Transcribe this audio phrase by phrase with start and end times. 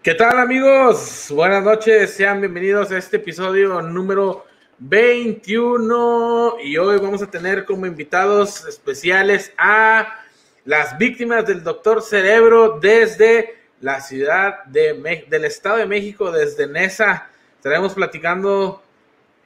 [0.00, 1.26] ¿Qué tal amigos?
[1.28, 4.46] Buenas noches, sean bienvenidos a este episodio número
[4.78, 10.20] 21 y hoy vamos a tener como invitados especiales a
[10.64, 17.28] las víctimas del doctor Cerebro desde la ciudad de del Estado de México, desde Nesa.
[17.56, 18.80] Estaremos platicando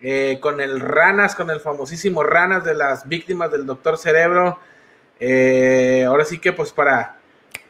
[0.02, 4.58] eh, con el Ranas, con el famosísimo Ranas de las víctimas del doctor Cerebro.
[5.18, 7.21] Eh, ahora sí que pues para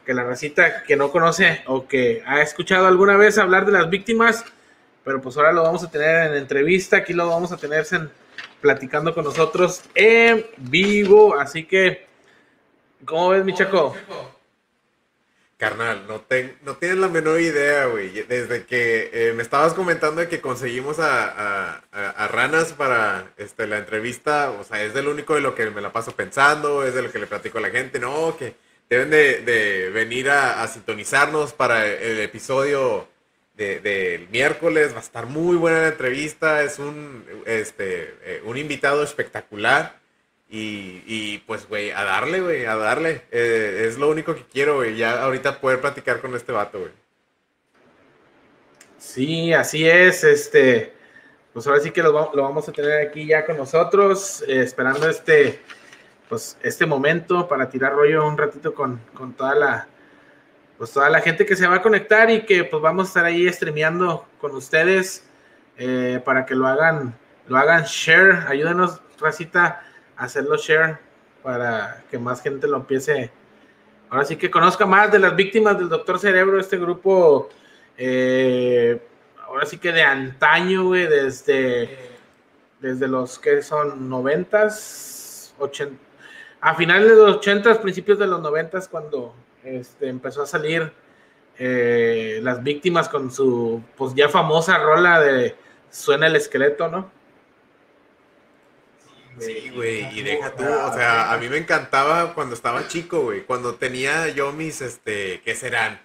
[0.05, 3.89] que la racita que no conoce o que ha escuchado alguna vez hablar de las
[3.89, 4.43] víctimas,
[5.03, 7.85] pero pues ahora lo vamos a tener en entrevista, aquí lo vamos a tener
[8.61, 12.05] platicando con nosotros en vivo, así que,
[13.05, 13.95] ¿cómo ves, mi chaco?
[15.57, 16.23] Carnal, no,
[16.63, 18.09] no tienes la menor idea, güey.
[18.23, 21.81] Desde que eh, me estabas comentando de que conseguimos a,
[22.31, 25.93] Ranas para este, la entrevista, o sea, es del único de lo que me la
[25.93, 28.55] paso pensando, es de lo que le platico a la gente, no, que
[28.89, 33.07] deben de, venir a, sintonizarnos para el episodio
[33.55, 34.93] del miércoles.
[34.93, 36.63] Va a estar muy buena la entrevista.
[36.63, 40.01] Es un, este, eh, un invitado espectacular.
[40.55, 43.23] Y, pues, güey, a darle, güey, a darle.
[43.31, 44.95] Eh, es lo único que quiero, güey.
[44.95, 46.91] Ya ahorita poder platicar con este vato, güey.
[48.99, 50.23] Sí, así es.
[50.23, 50.93] Este,
[51.53, 55.07] pues ahora sí que lo, lo vamos a tener aquí ya con nosotros, eh, esperando
[55.07, 55.59] este
[56.29, 58.99] pues este momento para tirar rollo un ratito con,
[59.37, 59.87] toda la
[60.77, 63.25] pues toda la gente que se va a conectar y que pues vamos a estar
[63.25, 65.27] ahí streameando con ustedes
[65.77, 67.17] eh, para que lo hagan
[67.47, 68.45] lo hagan share.
[68.47, 69.83] Ayúdenos racita
[70.17, 70.97] a hacerlo share
[71.41, 73.31] para que más gente lo empiece.
[74.09, 77.49] Ahora sí que conozca más de las víctimas del doctor cerebro este grupo
[77.97, 78.99] eh,
[79.45, 81.97] ahora sí que de antaño güey desde
[82.79, 86.12] desde los que son noventas 80
[86.63, 89.35] a finales de los 80, principios de los 90, cuando
[89.65, 90.93] este, empezó a salir
[91.59, 95.57] eh, las víctimas con su pues ya famosa rola de
[95.91, 97.11] Suena el esqueleto, ¿no?
[99.37, 103.41] Sí, güey, y deja tú, o sea, a mí me encantaba cuando estaba chico, güey,
[103.43, 105.99] cuando tenía yo mis, este, ¿qué serán?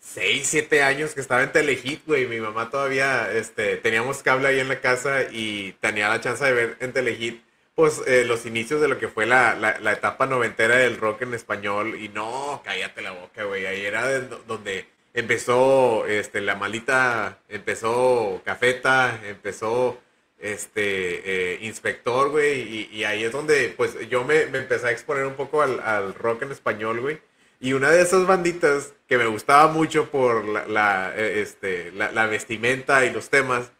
[0.00, 4.60] 6, 7 años que estaba en Telehit, güey, mi mamá todavía, este, teníamos cable ahí
[4.60, 7.42] en la casa y tenía la chance de ver en Telehit
[7.78, 11.32] pues eh, los inicios de lo que fue la, la, etapa noventera del rock en
[11.32, 14.18] español y no, cállate la boca, güey, ahí era
[14.48, 19.96] donde empezó este, la malita, empezó Cafeta, empezó
[20.40, 25.34] este eh, Inspector, güey, y, ahí es donde pues yo me, empecé a exponer un
[25.34, 27.20] poco al, rock en español, güey.
[27.60, 33.04] Y una de esas banditas que me gustaba mucho por la, eh, este, la vestimenta
[33.04, 33.70] y los temas,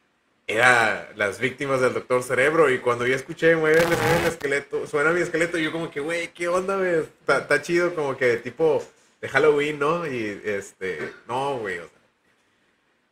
[0.48, 2.70] era las víctimas del Doctor Cerebro.
[2.70, 6.48] Y cuando yo escuché, mueve el esqueleto, suena mi esqueleto, yo como que, güey, ¿qué
[6.48, 7.04] onda, güey?
[7.20, 8.82] Está chido, como que tipo
[9.20, 10.06] de Halloween, ¿no?
[10.06, 11.98] Y este, no, güey, o sea.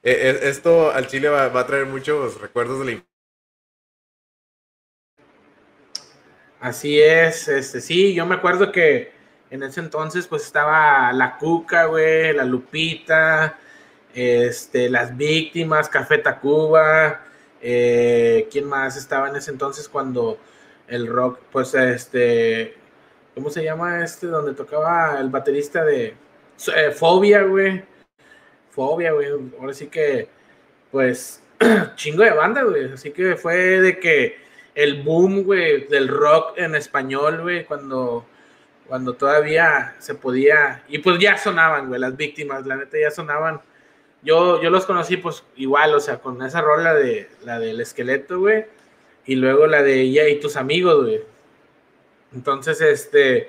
[0.03, 3.03] E, e, esto al Chile va, a traer muchos recuerdos de la
[6.61, 9.13] Así es, este, sí, yo me acuerdo que
[9.51, 13.59] en ese entonces pues estaba la Cuca, güey, la Lupita,
[14.17, 17.21] este, las víctimas, Café Tacuba,
[17.61, 20.39] eh, ¿quién más estaba en ese entonces cuando
[20.89, 22.75] el rock, pues este,
[23.35, 24.29] ¿cómo se llama este?
[24.29, 26.15] Donde tocaba el baterista de
[26.75, 27.85] eh, Fobia, güey.
[28.71, 29.29] Fobia, güey.
[29.61, 30.29] Ahora sí que,
[30.91, 31.43] pues,
[31.97, 32.93] chingo de banda, güey.
[32.95, 34.39] Así que fue de que
[34.75, 38.25] el boom, güey, del rock en español, güey, cuando,
[38.87, 43.61] cuando todavía se podía, y pues ya sonaban, güey, las víctimas, la neta ya sonaban
[44.23, 48.41] yo, yo los conocí pues igual, o sea, con esa rola de la del esqueleto,
[48.41, 48.67] güey,
[49.25, 51.21] y luego la de ella y tus amigos, güey.
[52.35, 53.49] Entonces, este,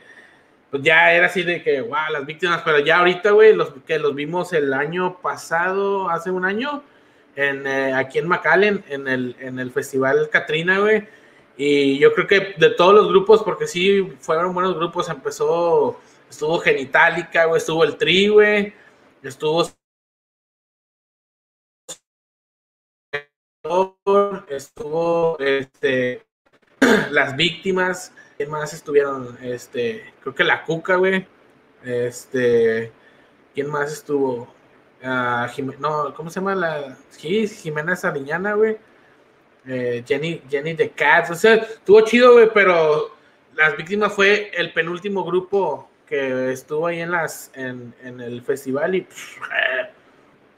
[0.69, 3.99] pues ya era así de que, wow, las víctimas, pero ya ahorita, güey, los que
[3.99, 6.83] los vimos el año pasado, hace un año,
[7.35, 11.07] en, eh, aquí en McAllen, en el, en el Festival Katrina, güey.
[11.57, 15.99] Y yo creo que de todos los grupos, porque sí fueron buenos grupos, empezó,
[16.29, 18.73] estuvo Genitalica, güey, estuvo el Tri, güey,
[19.23, 19.63] estuvo
[24.57, 26.23] estuvo este,
[27.11, 29.37] las víctimas, ¿quién más estuvieron?
[29.41, 31.25] Este, creo que la Cuca, güey.
[31.83, 32.91] Este,
[33.53, 34.53] ¿quién más estuvo?
[35.03, 36.97] Uh, no, ¿cómo se llama la?
[37.17, 38.77] Jimena Sariñana, güey.
[39.67, 43.11] Eh, Jenny, Jenny the Cats, o sea, estuvo chido, güey, pero
[43.53, 48.95] las víctimas fue el penúltimo grupo que estuvo ahí en las en, en el festival
[48.95, 49.05] y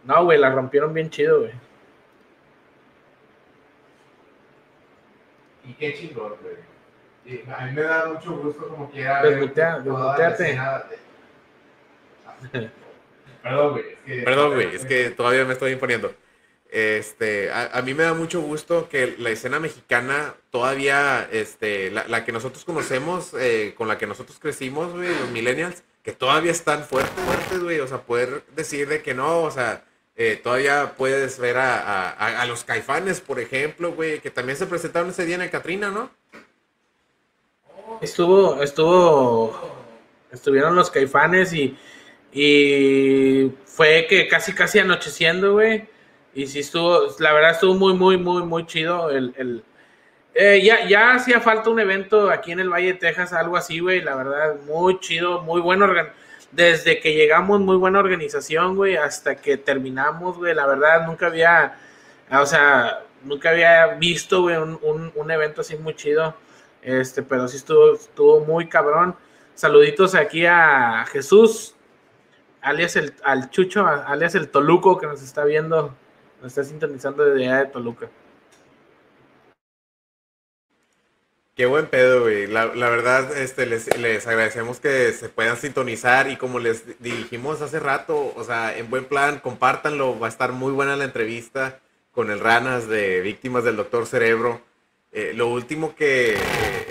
[0.03, 1.68] no, güey, la rompieron bien chido, güey.
[5.69, 7.43] Y qué chingón, güey.
[7.53, 9.39] A mí me da mucho gusto como quiera ver.
[9.39, 10.59] Desmuteate.
[13.43, 13.85] Perdón, güey.
[13.85, 16.11] Es que, Perdón, güey, es que todavía me estoy imponiendo.
[16.71, 22.07] Este, a, a mí me da mucho gusto que la escena mexicana todavía, este, la,
[22.07, 26.51] la que nosotros conocemos, eh, con la que nosotros crecimos, güey, los millennials, que todavía
[26.51, 29.83] están fuertes, fuertes, güey, o sea, poder decir de que no, o sea,
[30.21, 35.09] eh, todavía puedes ver a, a- los caifanes, por ejemplo, güey, que también se presentaron
[35.11, 36.11] ese día en el Catrina, ¿no?
[38.01, 39.59] Estuvo, estuvo,
[40.31, 41.77] estuvieron los caifanes y,
[42.33, 45.87] y fue que casi, casi anocheciendo, güey.
[46.33, 49.09] Y sí estuvo, la verdad estuvo muy, muy, muy, muy chido.
[49.09, 49.63] El, el-
[50.35, 53.79] eh, ya, ya hacía falta un evento aquí en el Valle de Texas, algo así,
[53.79, 54.01] güey.
[54.01, 55.85] La verdad, muy chido, muy bueno.
[55.85, 56.11] organ-
[56.51, 60.55] Desde que llegamos, muy buena organización, güey, hasta que terminamos, güey.
[60.55, 61.77] La verdad, nunca había,
[62.31, 66.35] o sea, nunca había visto, güey, un, un, evento así muy chido.
[66.81, 69.15] Este, pero sí estuvo, estuvo muy cabrón.
[69.53, 71.75] Saluditos aquí a Jesús,
[72.61, 75.93] alias el, al Chucho, alias el Toluco que nos está viendo,
[76.41, 78.09] nos está sintonizando desde allá de Toluca.
[81.59, 82.47] Qué buen pedo, güey.
[82.47, 87.81] La, verdad, este, les, les agradecemos que se puedan sintonizar y como les dijimos hace
[87.81, 90.17] rato, o sea, en buen plan, compártanlo.
[90.17, 91.81] Va a estar muy buena la entrevista
[92.13, 94.61] con el Ranas de Víctimas del Doctor Cerebro.
[95.11, 96.37] Eh, lo último que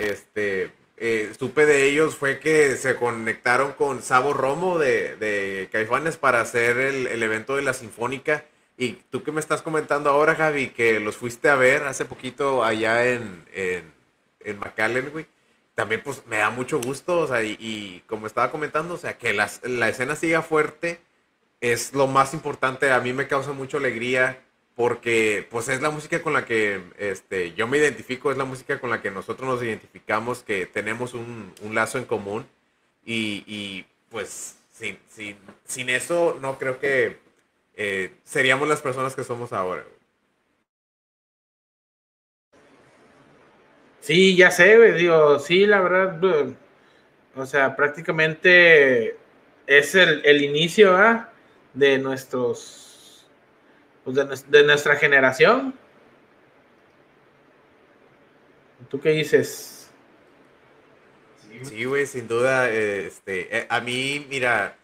[0.01, 6.19] este, eh, supe de ellos fue que se conectaron con Sabo Romo de, de Caifanes
[6.19, 8.45] para hacer el, el evento de la Sinfónica.
[8.77, 12.63] Y tú que me estás comentando ahora, Javi, que los fuiste a ver hace poquito
[12.63, 13.47] allá en,
[14.41, 15.27] en McAllen, güey.
[15.75, 19.33] También pues me da mucho gusto, o sea, y, como estaba comentando, o sea, que
[19.33, 21.01] las- la escena siga fuerte
[21.61, 22.91] es lo más importante.
[22.93, 24.41] A mí me causa mucha alegría
[24.77, 28.81] porque pues es la música con la que este, yo me identifico, es la música
[28.81, 32.47] con la que nosotros nos identificamos, que tenemos un, un lazo en común
[33.05, 34.99] y, y, pues sin,
[35.67, 37.19] sin, eso no creo que
[37.75, 39.85] eh, seríamos las personas que somos ahora.
[44.01, 46.55] Sí, ya sé, digo, sí, la verdad,
[47.35, 49.17] o sea, prácticamente
[49.67, 51.31] es el, el inicio ¿ah?
[51.75, 53.27] de nuestros,
[54.05, 55.75] pues de, de nuestra generación.
[58.89, 59.91] ¿Tú qué dices?
[61.63, 62.07] Sí, güey.
[62.07, 64.77] Sin duda, este, eh, a mí, mira,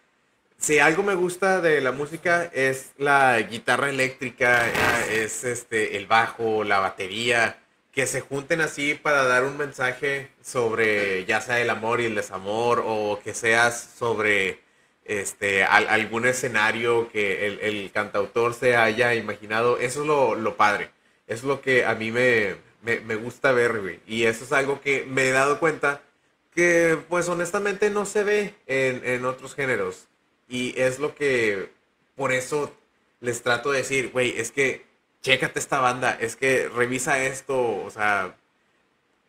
[0.57, 6.07] si algo me gusta de la música es la guitarra eléctrica, eh, es este, el
[6.07, 7.57] bajo, la batería,
[7.95, 12.15] que se junten así para dar un mensaje sobre ya sea el amor y el
[12.15, 14.59] desamor o que seas sobre
[15.05, 20.57] este, al- algún escenario que el, el cantautor se haya imaginado, eso es lo, lo
[20.57, 20.89] padre,
[21.27, 24.81] es lo que a mí me, me, me gusta ver, güey, y eso es algo
[24.81, 26.01] que me he dado cuenta
[26.53, 30.07] que pues honestamente no se ve en, en otros géneros.
[30.47, 31.69] Y es lo que
[32.15, 32.73] por eso
[33.19, 34.85] les trato de decir, güey, es que
[35.25, 38.35] chécate esta banda, es que revisa esto, o sea,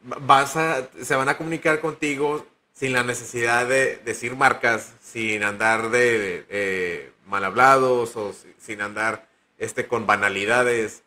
[0.02, 5.90] vas a, se van a comunicar contigo sin la necesidad de decir marcas, sin andar
[5.90, 9.26] de eh, mal hablados o si- sin andar
[9.58, 11.02] este, con banalidades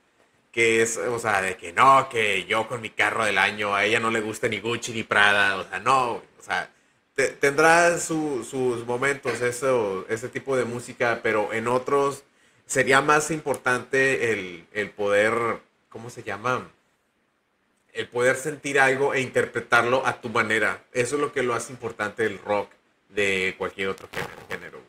[0.52, 3.86] que es, o sea, de que no, que yo con mi carro del año, a
[3.86, 6.72] ella no le gusta ni Gucci ni Prada, o sea, no, o sea,
[7.16, 12.24] te- tendrá su- sus momentos eso, ese tipo de música, pero en otros
[12.70, 15.34] sería más importante el, el poder,
[15.90, 16.70] ¿cómo se llama?
[17.94, 20.84] El poder sentir algo e interpretarlo a tu manera.
[20.94, 22.70] Eso es lo que lo hace importante el rock
[23.10, 24.80] de cualquier otro género, género,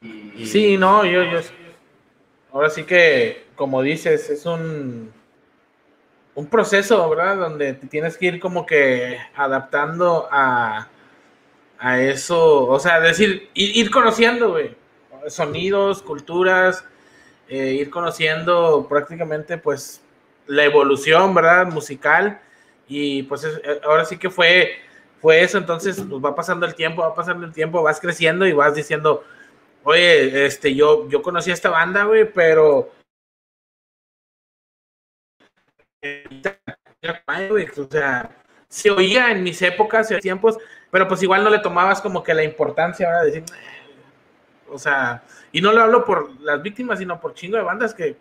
[0.00, 0.32] güey.
[0.34, 1.40] Y, Sí, no, yo, yo,
[2.50, 5.12] ahora sí que, como dices, es un,
[6.34, 7.36] un proceso, ¿verdad?
[7.36, 10.88] Donde te tienes que ir como que adaptando a,
[11.78, 14.80] a eso, o sea, decir, ir, ir conociendo, güey,
[15.28, 16.84] sonidos, culturas,
[17.48, 20.02] eh, ir conociendo prácticamente, pues,
[20.46, 21.66] la evolución, ¿verdad?
[21.66, 22.40] Musical,
[22.88, 24.72] y pues es- eh, ahora sí que fue,
[25.20, 28.52] fue eso, entonces, pues va pasando el tiempo, va pasando el tiempo, vas creciendo y
[28.52, 29.24] vas diciendo,
[29.84, 32.90] Oye, este, yo, yo conocí a esta banda, güey, pero.
[37.78, 38.30] O sea,
[38.68, 40.58] se oía en mis épocas y tiempos,
[40.90, 43.44] pero pues igual no le tomabas como que la importancia ahora de decir.
[44.72, 48.16] O sea, y no lo hablo por las víctimas, sino por chingo de bandas que,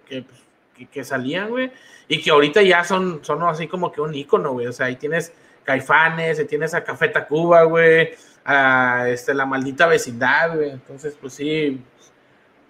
[0.91, 1.71] que, salían, güey,
[2.07, 4.67] y que ahorita ya son, son así como que un ícono, güey.
[4.67, 8.11] O sea, ahí tienes Caifanes, ahí tienes a Café Tacuba, güey,
[8.43, 10.71] a este, la maldita vecindad, güey.
[10.71, 11.81] Entonces, pues sí,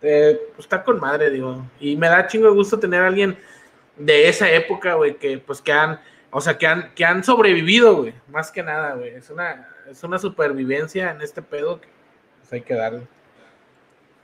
[0.02, 1.66] eh, pues está con madre, digo.
[1.80, 3.38] Y me da chingo de gusto tener a alguien
[3.98, 6.00] de esa época, güey, que pues que han,
[6.32, 9.12] o sea, que han, que han sobrevivido, güey, más que nada, güey.
[9.12, 11.88] Es una, es una supervivencia en este pedo que,
[12.40, 13.08] Pues hay que darle.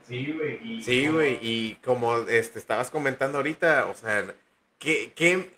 [0.08, 0.58] Sí, güey.
[0.62, 4.24] y Sí, como- güey, y como este, estabas comentando ahorita, o sea,
[4.78, 5.50] ¿qué, qué-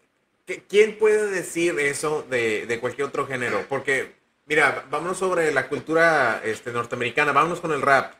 [0.46, 3.64] qué- quién puede decir eso de, de cualquier otro género?
[3.68, 4.12] Porque,
[4.46, 8.14] mira, vámonos sobre la cultura este, norteamericana, vámonos con el rap.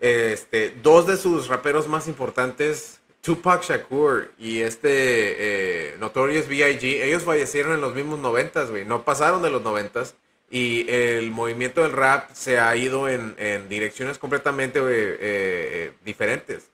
[0.00, 7.22] Este, dos de sus raperos más importantes, Tupac Shakur y este eh, Notorious B.I.G., ellos
[7.22, 10.16] fallecieron en los mismos noventas, güey, no pasaron de los noventas.
[10.54, 16.68] Y el movimiento del rap se ha ido en, en direcciones completamente eh, eh, diferentes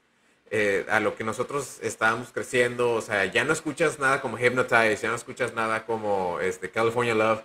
[0.51, 2.95] eh, a lo que nosotros estábamos creciendo.
[2.95, 7.15] O sea, ya no escuchas nada como Hypnotize, ya no escuchas nada como este, California
[7.15, 7.43] Love.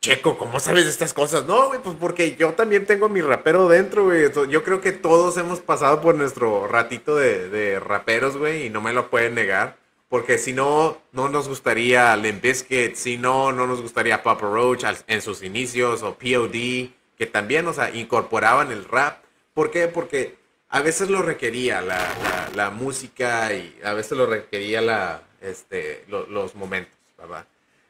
[0.00, 1.44] Checo, ¿cómo sabes estas cosas?
[1.44, 4.32] No, güey, pues porque yo también tengo mi rapero dentro, güey.
[4.48, 8.80] Yo creo que todos hemos pasado por nuestro ratito de, de raperos, güey, y no
[8.80, 9.76] me lo pueden negar.
[10.08, 14.84] Porque si no, no nos gustaría Limp Bizkit, si no, no nos gustaría Papa Roach
[15.08, 19.22] en sus inicios, o POD, que también, o sea, incorporaban el rap.
[19.52, 19.88] ¿Por qué?
[19.88, 20.36] Porque
[20.68, 26.04] a veces lo requería la, la- la música y a veces lo requería la, este,
[26.08, 27.46] lo- los momentos, ¿verdad?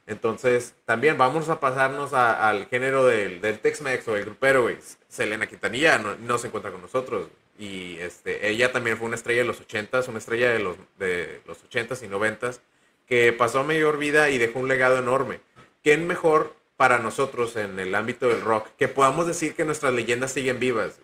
[0.06, 4.78] Entonces, también vamos a pasarnos a- al género del, del Tex-Mex o el grupero, güey.
[5.08, 7.26] Selena Quintanilla no, no se encuentra con nosotros.
[7.58, 11.40] Y este, ella también fue una estrella de los 80s, una estrella de los, de
[11.46, 12.60] los 80s y 90s,
[13.06, 15.40] que pasó mayor vida y dejó un legado enorme.
[15.82, 20.32] ¿Quién mejor para nosotros en el ámbito del rock que podamos decir que nuestras leyendas
[20.32, 20.98] siguen vivas?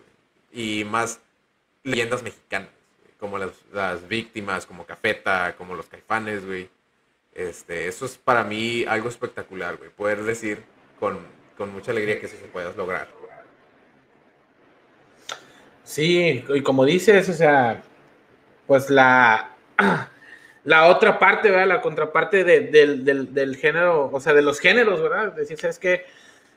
[0.51, 1.19] Y más
[1.83, 2.69] leyendas mexicanas,
[3.19, 6.69] como las, las víctimas, como Cafeta, como los caifanes, güey.
[7.33, 9.89] Este, eso es para mí algo espectacular, güey.
[9.89, 10.63] Poder decir
[10.99, 11.17] con,
[11.57, 13.22] con mucha alegría que eso se pueda lograr.
[15.83, 17.83] Sí, y como dices, o sea,
[18.67, 19.51] pues la,
[20.63, 21.67] la otra parte, ¿verdad?
[21.67, 25.33] La contraparte de- del, del- del género, o sea, de los géneros, ¿verdad?
[25.33, 26.05] Decir, es que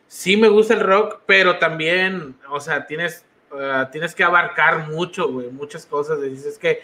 [0.09, 3.25] sí me gusta el rock, pero también, o sea, tienes,
[3.59, 6.21] eh, tienes que abarcar mucho, güey, muchas cosas.
[6.23, 6.83] Dices, es que,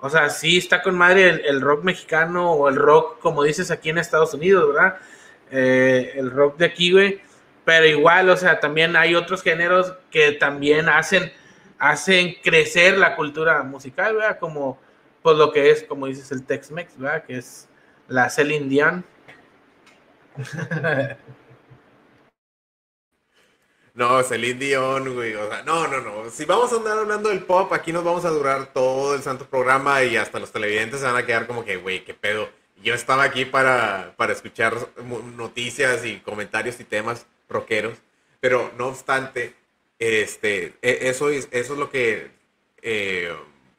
[0.00, 3.70] o sea, sí está con madre el, el rock mexicano o el rock, como dices
[3.70, 4.96] aquí en Estados Unidos, ¿verdad?
[5.50, 7.20] Eh, el rock de aquí, güey.
[7.64, 11.32] Pero igual, o sea, también hay otros géneros que también hacen
[11.82, 14.38] hacen crecer la cultura musical, ¿verdad?
[14.38, 14.78] Como
[15.20, 17.24] pues lo que es, como dices, el Tex-Mex, ¿verdad?
[17.24, 17.68] Que es
[18.06, 19.04] la Celine Dion.
[23.94, 25.34] No, Celine Dion, güey.
[25.34, 26.30] O sea, no, no, no.
[26.30, 29.44] Si vamos a andar hablando del pop, aquí nos vamos a durar todo el santo
[29.44, 32.48] programa y hasta los televidentes se van a quedar como que, güey, qué pedo.
[32.82, 34.74] Yo estaba aquí para, para escuchar
[35.36, 37.98] noticias y comentarios y temas rockeros,
[38.40, 39.54] pero no obstante,
[40.02, 42.30] este, e- eso es, eso es lo que
[42.82, 43.32] eh,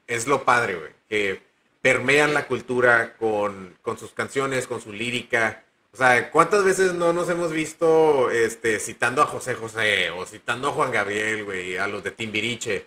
[0.07, 1.41] es lo padre, güey, que
[1.81, 5.63] permean la cultura con, con sus canciones, con su lírica.
[5.91, 10.69] O sea, ¿cuántas veces no nos hemos visto este, citando a José José o citando
[10.69, 12.85] a Juan Gabriel, güey, a los de Timbiriche?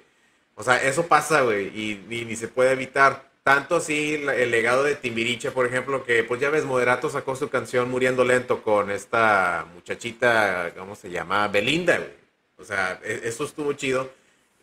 [0.54, 3.30] O sea, eso pasa, güey, y, y ni se puede evitar.
[3.42, 7.48] Tanto así el legado de Timbiriche, por ejemplo, que pues ya ves, Moderato sacó su
[7.48, 11.46] canción Muriendo Lento con esta muchachita, ¿cómo se llama?
[11.46, 12.25] Belinda, güey.
[12.58, 14.10] O sea, e- eso estuvo chido.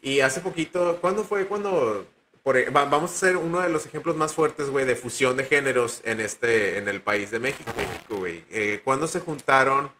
[0.02, 1.46] Y hace poquito, ¿cuándo fue?
[1.48, 2.06] Cuando
[2.46, 5.46] e- va- vamos a hacer uno de los ejemplos más fuertes, güey, de fusión de
[5.46, 7.72] géneros en este, en el país de México,
[8.10, 8.44] güey.
[8.52, 9.92] Eh, ¿Cuándo se juntaron,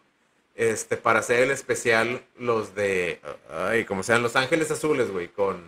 [0.54, 3.20] este, para hacer el especial los de,
[3.50, 5.62] ay, como sean Los Ángeles Azules, güey, con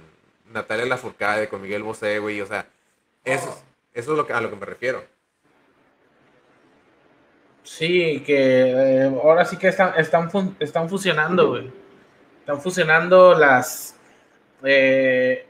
[0.52, 2.66] Natalia Lafourcade, con Miguel Bosé, güey, o sea,
[3.25, 3.61] eso,
[3.95, 5.02] eso es lo que, a lo que me refiero.
[7.64, 8.37] Sí, que
[8.71, 10.30] eh, ahora sí que están, están,
[10.61, 11.73] están fusionando, güey.
[12.47, 13.97] Están fusionando las.
[14.62, 15.47] eh,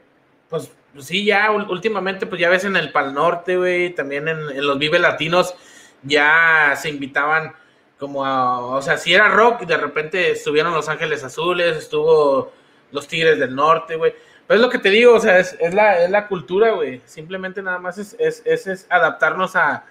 [0.49, 4.65] pues pues sí, ya últimamente, pues ya ves en el Pal Norte, güey, también en,
[4.65, 5.53] los Vive Latinos,
[6.01, 7.53] ya se invitaban
[7.99, 8.61] como a.
[8.65, 12.51] O sea, si era rock, y de repente estuvieron Los Ángeles Azules, estuvo
[12.91, 14.15] los Tigres del Norte, güey.
[14.47, 16.99] Pero es lo que te digo, o sea, es, es la, es la cultura, güey.
[17.05, 19.85] Simplemente nada más es- es adaptarnos a,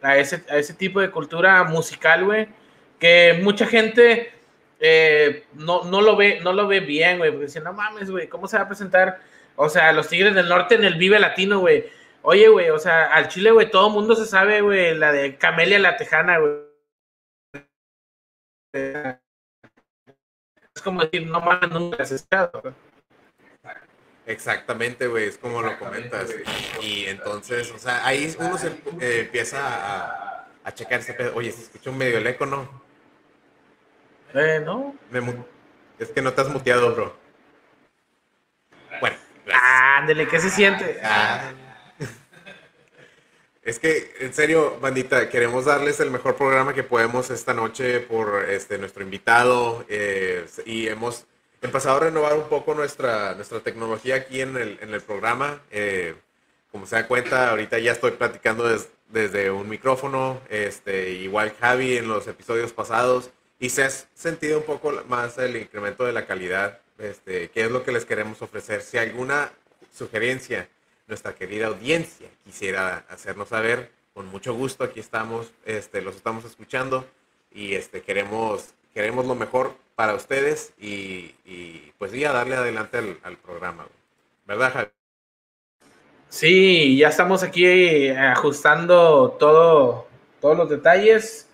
[0.00, 2.46] a ese, a ese tipo de cultura musical, güey,
[3.00, 4.32] que mucha gente
[4.84, 8.28] eh, no, no, lo ve, no lo ve bien, güey, porque dicen, no mames, güey,
[8.28, 9.20] ¿cómo se va a presentar?
[9.54, 11.88] O sea, los Tigres del Norte en el Vive Latino, güey.
[12.22, 15.36] Oye, güey, o sea, al Chile, güey, todo el mundo se sabe, güey, la de
[15.36, 16.52] Camelia la Tejana, güey.
[20.74, 22.26] Es como decir, no mames, nunca has
[22.60, 22.74] güey.
[24.26, 26.34] Exactamente, güey, es como lo comentas.
[26.80, 28.68] Y entonces, o sea, ahí uno se
[29.00, 31.36] eh, empieza a, a checar ese pedo.
[31.36, 32.81] Oye, se escucha un medio el eco, ¿no?
[34.34, 34.94] Eh, ¿no?
[35.98, 37.16] Es que no te has muteado, bro.
[39.00, 39.70] Bueno, gracias.
[39.98, 41.00] Ándele, ¿qué se siente?
[41.02, 41.52] Ah.
[43.64, 48.50] Es que, en serio, bandita, queremos darles el mejor programa que podemos esta noche por
[48.50, 49.84] este nuestro invitado.
[49.88, 51.26] eh, y hemos
[51.62, 55.60] empezado a renovar un poco nuestra, nuestra tecnología aquí en el, en el programa.
[55.70, 56.16] Eh,
[56.72, 58.64] como se da cuenta, ahorita ya estoy platicando
[59.08, 63.30] desde un micrófono, este, igual Javi en los episodios pasados,
[63.62, 67.70] y se ha sentido un poco más el incremento de la calidad, este, qué es
[67.70, 68.82] lo que les queremos ofrecer.
[68.82, 69.52] Si alguna
[69.92, 70.68] sugerencia
[71.06, 77.06] nuestra querida audiencia quisiera hacernos saber, con mucho gusto aquí estamos, este, los estamos escuchando
[77.52, 81.36] y este, queremos, queremos lo mejor para ustedes y,
[81.98, 83.86] pues ya darle adelante al, programa,
[84.44, 84.90] ¿verdad?
[86.28, 90.08] Sí, ya estamos aquí eh, ajustando todo,
[90.40, 91.46] todos los detalles.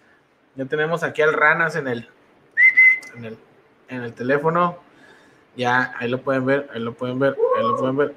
[0.58, 2.08] Ya tenemos aquí al Ranas en el,
[3.16, 3.38] en el,
[3.86, 4.80] en el teléfono.
[5.56, 8.14] Ya, ahí lo pueden ver, ahí lo pueden ver, ahí lo pueden ver,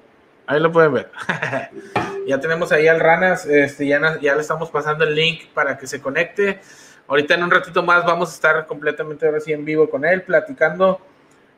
[0.47, 1.11] ahí lo pueden ver.
[2.27, 6.01] ya tenemos ahí al Ranas, este, ya, le estamos pasando el link para que se
[6.01, 6.59] conecte.
[7.07, 10.99] Ahorita en un ratito más vamos a estar completamente ahora en vivo con él, platicando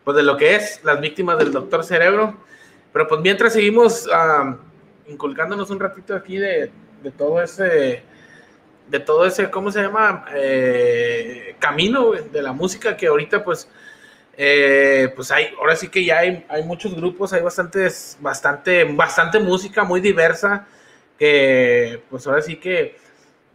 [0.04, 2.36] pues de lo que es las víctimas del doctor Cerebro.
[2.92, 4.06] Pero pues mientras seguimos
[5.08, 6.74] inculcándonos un ratito aquí de,
[7.18, 8.04] todo ese,
[8.88, 10.26] de todo ese, ¿cómo se llama?
[10.34, 13.68] Eh, camino de la música que ahorita pues,
[14.38, 19.40] eh, pues hay, ahora sí que ya hay, hay muchos grupos, hay bastantes, bastante, bastante
[19.40, 20.68] música muy diversa
[21.18, 22.98] que pues ahora sí que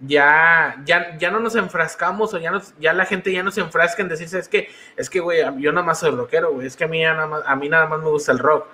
[0.01, 3.61] ya, ya, ya no nos enfrascamos o ya, nos, ya la gente ya no se
[3.61, 6.77] enfrasca en decirse, es que, es que, güey, yo nada más soy rockero, güey, es
[6.77, 8.69] que a mí, nada más, a mí nada más me gusta el rock.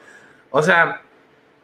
[0.50, 1.02] O sea,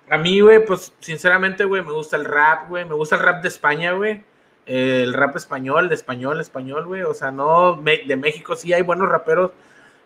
[0.09, 3.43] a mí, güey, pues sinceramente, güey, me gusta el rap, güey, me gusta el rap
[3.43, 4.25] de España, güey.
[4.71, 7.03] El rap español, de español, español, güey.
[7.03, 9.51] O sea, no de México, sí hay buenos raperos,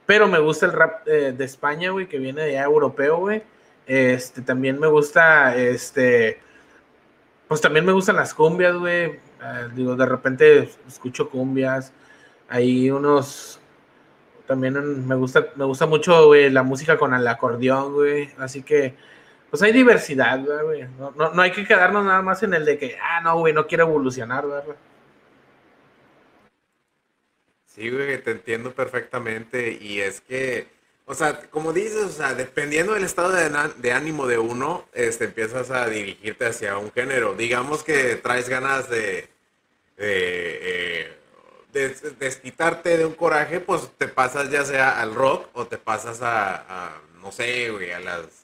[0.07, 3.42] pero me gusta el rap eh, de España, güey, que viene de allá europeo, güey.
[3.87, 6.40] Este, también me gusta, este,
[7.46, 9.20] pues también me gustan las cumbias, güey.
[9.40, 11.92] Ah, digo, de repente escucho cumbias.
[12.48, 13.61] Hay unos,
[14.46, 18.31] también me gusta, me gusta mucho, güey, la música con el acordeón, güey.
[18.38, 18.94] Así que,
[19.55, 20.85] pues hay diversidad, güey.
[20.99, 23.85] No, hay que quedarnos nada más en el de que, ah, no, güey, no quiero
[23.85, 24.75] evolucionar, ¿verdad?
[27.64, 29.79] Sí, güey, te entiendo perfectamente.
[29.81, 30.67] Y es que,
[31.07, 35.71] o sea, como dices, o sea, dependiendo del estado de, ánimo de uno, este, empiezas
[35.71, 37.37] a dirigirte hacia un género.
[37.37, 39.29] Digamos que traes ganas de,
[39.97, 41.17] de, eh,
[41.73, 46.23] de desquitarte de un coraje, pues te pasas ya sea al rock o te pasas
[46.23, 48.43] a, a no sé, güey, a las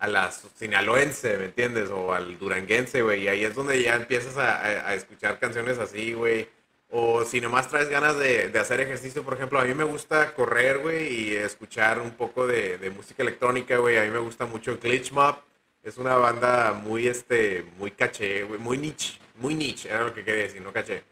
[0.00, 1.90] a la sinaloense, ¿me entiendes?
[1.90, 3.24] O al duranguense, güey.
[3.24, 6.48] Y ahí es donde ya empiezas a, escuchar canciones así, güey.
[6.88, 10.78] O si nomás traes ganas de, hacer ejercicio, por ejemplo, a mí me gusta correr,
[10.78, 13.98] güey, y escuchar un poco de, música electrónica, güey.
[13.98, 15.36] A mí me gusta mucho Glitch Mob.
[15.82, 20.24] Es una banda muy, este, muy caché, güey, muy niche, muy niche, era lo que
[20.24, 21.04] quería decir, no caché.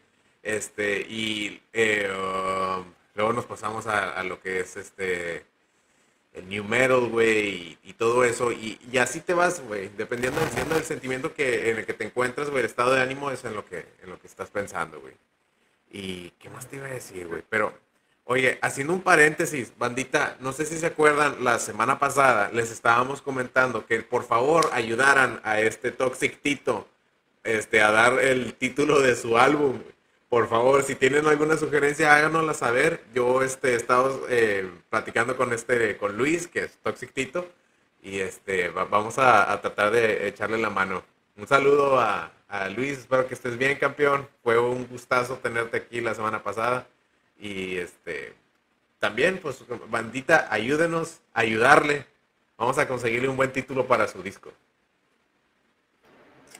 [0.43, 5.45] Este, y eh, um, luego nos pasamos a, a, lo que es, este,
[6.33, 8.51] el new metal, güey, y, todo eso.
[8.51, 12.59] Y, así te vas, güey, dependiendo, del sentimiento que, en el que te encuentras, güey,
[12.59, 15.13] el estado de ánimo es en lo que, en lo que estás pensando, güey.
[15.91, 17.43] Y, ¿qué más te iba a decir, güey?
[17.49, 17.73] Pero,
[18.25, 23.21] oye, haciendo un paréntesis, bandita, no sé si se acuerdan, la semana pasada les estábamos
[23.21, 26.87] comentando que por favor ayudaran a este Toxic Tito,
[27.43, 29.81] este, a dar el título de su álbum,
[30.29, 33.01] por favor, si tienen alguna sugerencia, háganosla saber.
[33.15, 37.47] Yo este, he estado eh, platicando con, este, con Luis, que es Toxic Tito,
[38.03, 41.03] y este, vamos a, tratar de echarle la mano.
[41.35, 42.31] Un saludo a,
[42.75, 44.27] Luis, espero que estés bien, campeón.
[44.43, 46.87] Fue un gustazo tenerte aquí la semana pasada.
[47.39, 48.33] Y este,
[48.99, 52.05] también, pues, bandita, ayúdenos a ayudarle.
[52.57, 54.51] Vamos a conseguirle un buen título para su disco.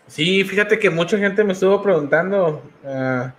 [0.08, 2.64] Sí, fíjate que mucha gente me estuvo preguntando.
[2.84, 3.30] Uh,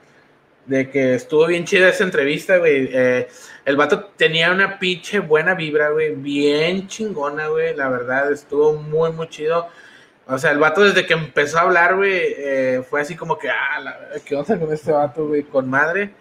[0.66, 2.88] de que estuvo bien chida esa entrevista, güey.
[2.92, 3.28] Eh,
[3.64, 9.12] el vato tenía una pinche buena vibra, güey, bien chingona, güey, la verdad, estuvo muy,
[9.12, 9.68] muy chido.
[10.26, 13.50] O sea, el vato desde que empezó a hablar, güey, eh, fue así como que,
[13.50, 15.42] ah, la ¿qué onda con este vato, güey?
[15.42, 16.14] Con madre.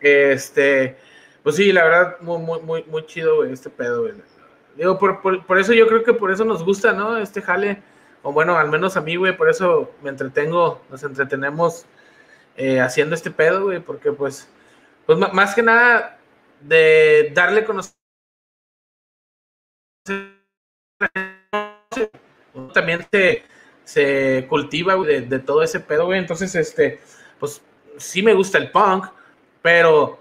[0.00, 0.96] Este,
[1.42, 4.14] pues sí, la verdad, muy, muy, muy, muy chido, güey, este pedo, güey.
[4.76, 7.18] Digo, por, por, eso yo creo que por eso nos gusta, ¿no?
[7.18, 7.82] Este jale.
[8.22, 11.84] O bueno, al menos a mí, güey, por eso me entretengo, nos entretenemos
[12.56, 14.48] eh, haciendo este pedo, güey, porque pues,
[15.06, 16.18] pues más que nada
[16.60, 17.92] de darle conocer
[22.72, 23.42] también se,
[23.84, 26.18] se cultiva de, de, todo ese pedo, güey.
[26.18, 27.00] Entonces, este,
[27.38, 27.62] pues
[27.98, 29.06] sí me gusta el punk,
[29.60, 30.20] pero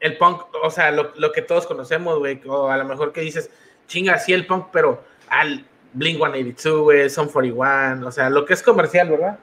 [0.00, 3.20] el punk, o sea, lo, lo que todos conocemos, güey, o a lo mejor que
[3.20, 3.50] dices,
[3.86, 8.54] chinga, sí el punk, pero al Blink 182, güey, Son 41, o sea, lo que
[8.54, 9.38] es comercial, ¿verdad?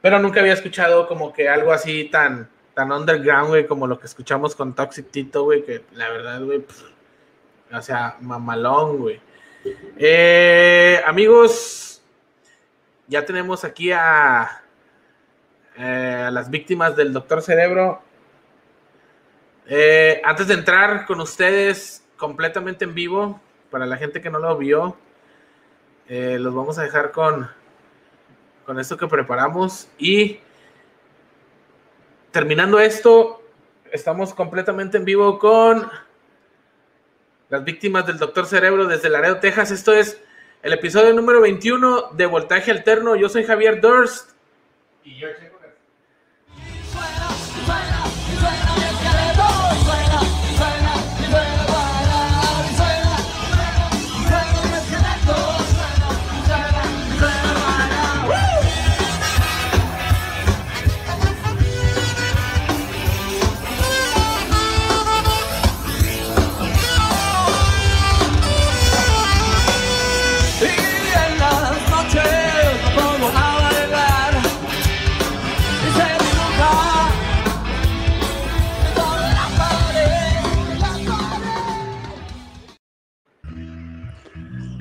[0.00, 4.06] Pero nunca había escuchado como que algo así tan, tan underground, güey, como lo que
[4.06, 6.64] escuchamos con Toxic Tito, güey, que la verdad, güey,
[7.72, 9.20] O sea, mamalón, güey.
[9.96, 12.00] Eh, amigos,
[13.08, 14.62] ya tenemos aquí a,
[15.76, 18.00] eh, a las víctimas del Doctor Cerebro.
[19.66, 24.56] Eh, antes de entrar con ustedes completamente en vivo, para la gente que no lo
[24.56, 24.96] vio,
[26.08, 27.50] los vamos a dejar con,
[28.68, 29.88] con esto que preparamos.
[29.96, 30.40] Y
[32.30, 33.42] terminando esto,
[33.90, 35.90] estamos completamente en vivo con
[37.48, 39.70] las víctimas del Doctor Cerebro desde Laredo, Texas.
[39.70, 40.22] Esto es
[40.62, 43.16] el episodio número 21 de Voltaje Alterno.
[43.16, 44.32] Yo soy Javier Durst.
[45.02, 45.28] Y yo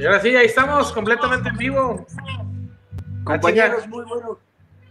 [0.07, 2.05] ahora sí, ahí estamos, completamente en vivo.
[3.23, 4.39] Compañeros, muy bueno,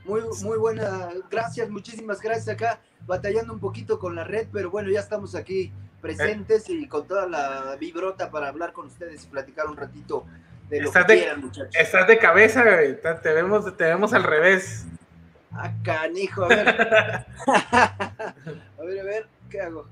[0.04, 4.90] muy, muy buena, gracias, muchísimas gracias acá, batallando un poquito con la red, pero bueno,
[4.90, 9.66] ya estamos aquí presentes y con toda la vibrota para hablar con ustedes y platicar
[9.66, 10.24] un ratito
[10.68, 11.74] de lo Estás que de- quieran, muchachos.
[11.74, 13.00] Estás de cabeza, güey.
[13.22, 14.84] Te vemos, te vemos al revés.
[15.52, 16.68] Ah, canijo, a ver.
[17.46, 19.86] a ver, a ver, ¿qué hago?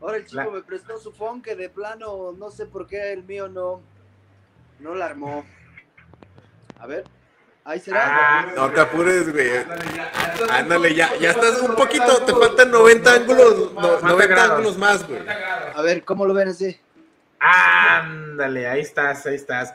[0.00, 3.12] Ahora el chico La- me prestó su phone que de plano, no sé por qué
[3.12, 3.80] el mío no,
[4.82, 5.44] no la armó.
[6.78, 7.04] A ver,
[7.64, 8.40] ahí será.
[8.40, 9.56] Ah, No te apures, güey.
[9.58, 13.72] Ándale, ya, ya estás Ándale, ya, ya estás un 90 poquito, te faltan 90 ángulos,
[13.74, 14.50] no- 90 90 grados.
[14.50, 15.20] ángulos más, güey.
[15.20, 15.76] 90 grados.
[15.76, 16.78] A ver, ¿cómo lo ven así?
[17.38, 19.74] Ándale, ahí estás, ahí estás.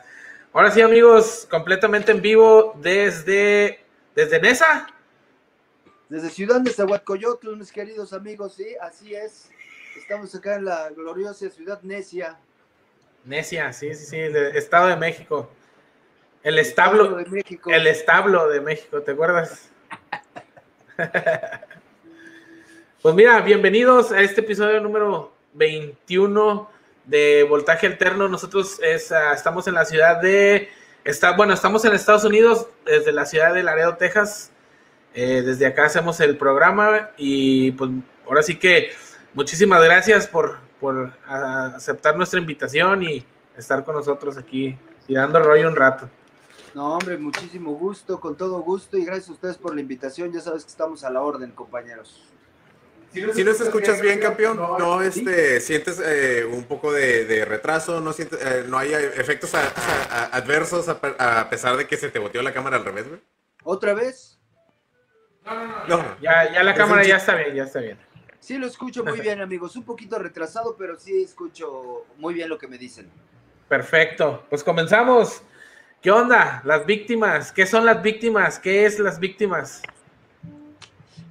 [0.52, 4.86] Ahora sí, amigos, completamente en vivo desde, desde Nesa.
[6.08, 9.50] Desde Ciudad de Zahuatcoyotl, mis queridos amigos, sí, así es.
[9.96, 12.38] Estamos acá en la gloriosa ciudad necia.
[13.28, 15.50] Necia, sí, sí, sí, de Estado de México.
[16.42, 17.70] El establo, de México.
[17.70, 19.70] el establo de México, ¿te acuerdas?
[23.00, 26.68] Pues mira, bienvenidos a este episodio número 21
[27.04, 28.28] de Voltaje Alterno.
[28.28, 30.68] Nosotros es, ah, estamos en la ciudad de,
[31.04, 34.50] está, bueno, estamos en Estados Unidos, desde la ciudad de Laredo, Texas.
[35.14, 37.88] Eh, desde acá hacemos el programa y pues
[38.26, 38.90] ahora sí que
[39.32, 43.24] muchísimas gracias por, por aceptar nuestra invitación y
[43.56, 46.08] estar con nosotros aquí y dando rollo un rato.
[46.74, 50.32] No, hombre, muchísimo gusto, con todo gusto y gracias a ustedes por la invitación.
[50.32, 52.24] Ya sabes que estamos a la orden, compañeros.
[53.32, 58.12] Si nos escuchas bien, campeón, no este, sientes eh, un poco de, de retraso, no
[58.12, 59.64] sientes, eh, no hay efectos a- a-
[60.10, 63.08] a- adversos a, pe- a pesar de que se te boteó la cámara al revés,
[63.08, 63.20] güey.
[63.64, 64.38] ¿Otra vez?
[65.46, 65.96] No, no, no.
[66.02, 67.98] No, Ya, ya la Es cámara ya está bien, ya está bien.
[68.40, 69.76] Sí, lo escucho muy bien, amigos.
[69.76, 73.10] Un poquito retrasado, pero sí escucho muy bien lo que me dicen.
[73.68, 75.42] Perfecto, pues comenzamos.
[76.00, 76.62] ¿Qué onda?
[76.64, 78.58] Las víctimas, ¿qué son las víctimas?
[78.58, 79.82] ¿Qué es las víctimas?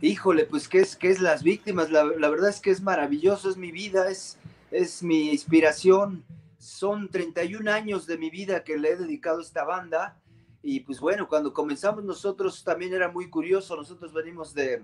[0.02, 1.90] Híjole, pues, ¿qué es, qué es las víctimas?
[1.90, 4.38] La, la verdad es que es maravilloso, es mi vida, es,
[4.70, 6.24] es mi inspiración.
[6.60, 10.20] Son 31 años de mi vida que le he dedicado a esta banda.
[10.62, 13.76] Y pues bueno, cuando comenzamos nosotros también era muy curioso.
[13.76, 14.84] Nosotros venimos de,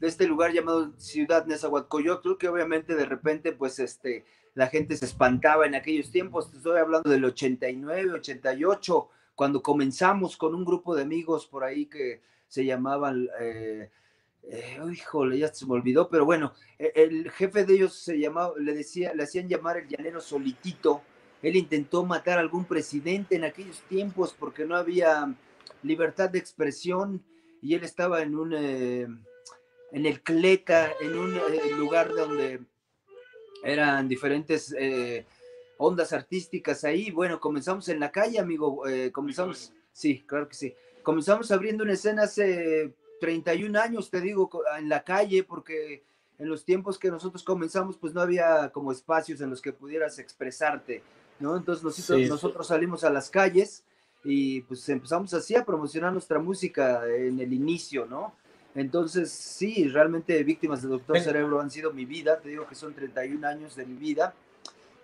[0.00, 5.04] de este lugar llamado Ciudad Nezahualcóyotl, que obviamente de repente, pues, este, la gente se
[5.04, 6.52] espantaba en aquellos tiempos.
[6.54, 12.22] Estoy hablando del 89, 88, cuando comenzamos con un grupo de amigos por ahí que
[12.48, 13.90] se llamaban, eh,
[14.44, 18.54] eh, híjole, ya se me olvidó, pero bueno, e- el jefe de ellos se llamaba,
[18.58, 21.02] le decía, le hacían llamar el llanero solitito.
[21.42, 25.32] Él intentó matar a algún presidente en aquellos tiempos porque no había
[25.82, 27.22] libertad de expresión
[27.62, 29.06] y él estaba en un, eh,
[29.92, 32.60] en el Cleta, en un eh, lugar donde
[33.64, 35.26] eran diferentes eh,
[35.78, 37.10] ondas artísticas ahí.
[37.10, 38.86] Bueno, comenzamos en la calle, amigo.
[38.86, 40.74] eh, comenzamos, sí, claro que sí.
[41.02, 46.02] Comenzamos abriendo una escena hace 31 años, te digo, en la calle, porque
[46.38, 50.18] en los tiempos que nosotros comenzamos, pues no había como espacios en los que pudieras
[50.18, 51.02] expresarte,
[51.40, 51.56] ¿no?
[51.56, 52.28] Entonces nosotros, Sí.
[52.28, 53.84] nosotros salimos a las calles
[54.22, 58.34] y pues empezamos así a promocionar nuestra música en el inicio, ¿no?
[58.78, 61.18] Entonces, sí, realmente Víctimas de Doctor.
[61.18, 64.34] Cerebro han sido mi vida, te digo que son 31 años de mi vida,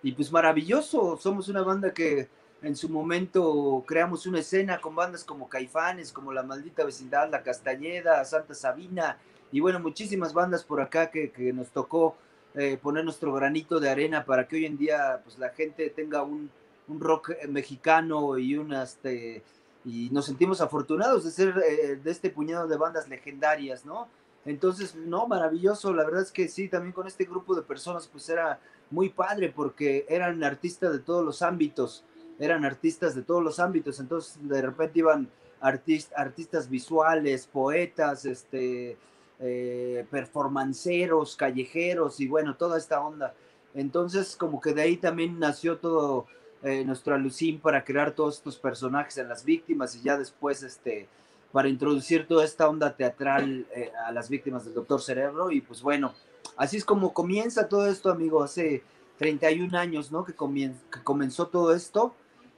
[0.01, 2.29] y pues maravilloso, somos una banda que
[2.61, 7.43] en su momento creamos una escena con bandas como Caifanes, como La Maldita Vecindad, La
[7.43, 9.17] Castañeda, Santa Sabina,
[9.51, 12.15] y bueno, muchísimas bandas por acá que, que nos tocó
[12.53, 16.23] eh, poner nuestro granito de arena para que hoy en día pues, la gente tenga
[16.23, 16.49] un,
[16.87, 19.43] un rock mexicano y un, este,
[19.85, 24.07] y nos sentimos afortunados de ser eh, de este puñado de bandas legendarias, ¿no?
[24.45, 28.27] Entonces, no, maravilloso, la verdad es que sí, también con este grupo de personas pues
[28.29, 28.59] era
[28.91, 32.03] muy padre porque eran artistas de todos los ámbitos,
[32.39, 35.29] eran artistas de todos los ámbitos, entonces de repente iban
[35.61, 38.97] artist- artistas visuales, poetas, este,
[39.39, 43.33] eh, performanceros, callejeros y bueno, toda esta onda.
[43.73, 46.27] Entonces, como que de ahí también nació todo
[46.63, 51.07] eh, nuestro alucín para crear todos estos personajes en las víctimas y ya después, este,
[51.51, 55.51] para introducir toda esta onda teatral eh, a las víctimas del Doctor Cerebro.
[55.51, 56.13] Y pues bueno,
[56.57, 58.83] así es como comienza todo esto, amigo, hace
[59.17, 60.25] 31 años, ¿no?
[60.25, 62.13] Que, comien- que comenzó todo esto.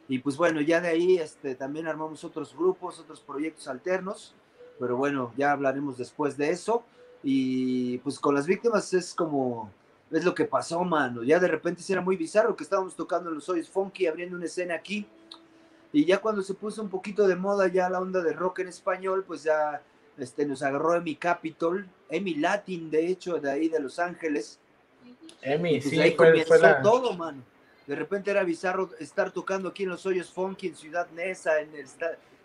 [0.10, 4.33] Y pues bueno, ya de ahí este, también armamos otros grupos, otros proyectos alternos,
[4.79, 6.83] pero bueno, ya hablaremos después de eso.
[7.23, 9.69] Y pues con las víctimas es como,
[10.12, 11.24] es lo que pasó, mano.
[11.24, 14.36] Ya de repente sí era muy bizarro que estábamos tocando en los Hoyos Funky, abriendo
[14.36, 15.06] una escena aquí.
[15.91, 18.70] Y ya cuando se puso un poquito de moda ya la onda de rock en
[18.70, 19.82] español, pues ya
[20.17, 24.60] este, nos agarró Emi Capitol, Emi Latin, de hecho, de ahí de Los Ángeles.
[25.41, 26.82] Emi, pues sí, ahí fue, comenzó fue la...
[26.82, 27.43] todo, mano.
[27.86, 31.74] De repente era bizarro estar tocando aquí en los hoyos funky, en Ciudad Neza, en
[31.74, 31.86] el,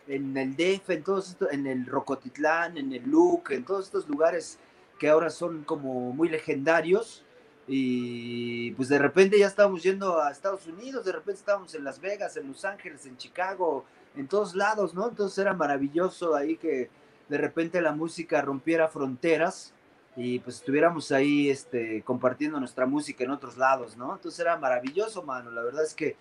[0.07, 4.09] en el DF, en todos estos, en el Rocotitlán, en el Luc, en todos estos
[4.09, 4.59] lugares
[5.01, 7.25] que ahora son como muy legendarios.
[7.69, 12.01] Y pues de repente ya estábamos yendo a Estados Unidos, de repente estábamos en Las
[12.01, 13.85] Vegas, en Los Ángeles, en Chicago,
[14.17, 15.09] en todos lados, ¿no?
[15.09, 16.91] Entonces era maravilloso ahí que
[17.29, 19.73] de repente la música rompiera fronteras
[20.17, 24.13] y pues estuviéramos ahí este, compartiendo nuestra música en otros lados, ¿no?
[24.15, 25.51] Entonces era maravilloso, mano.
[25.51, 26.17] La verdad es que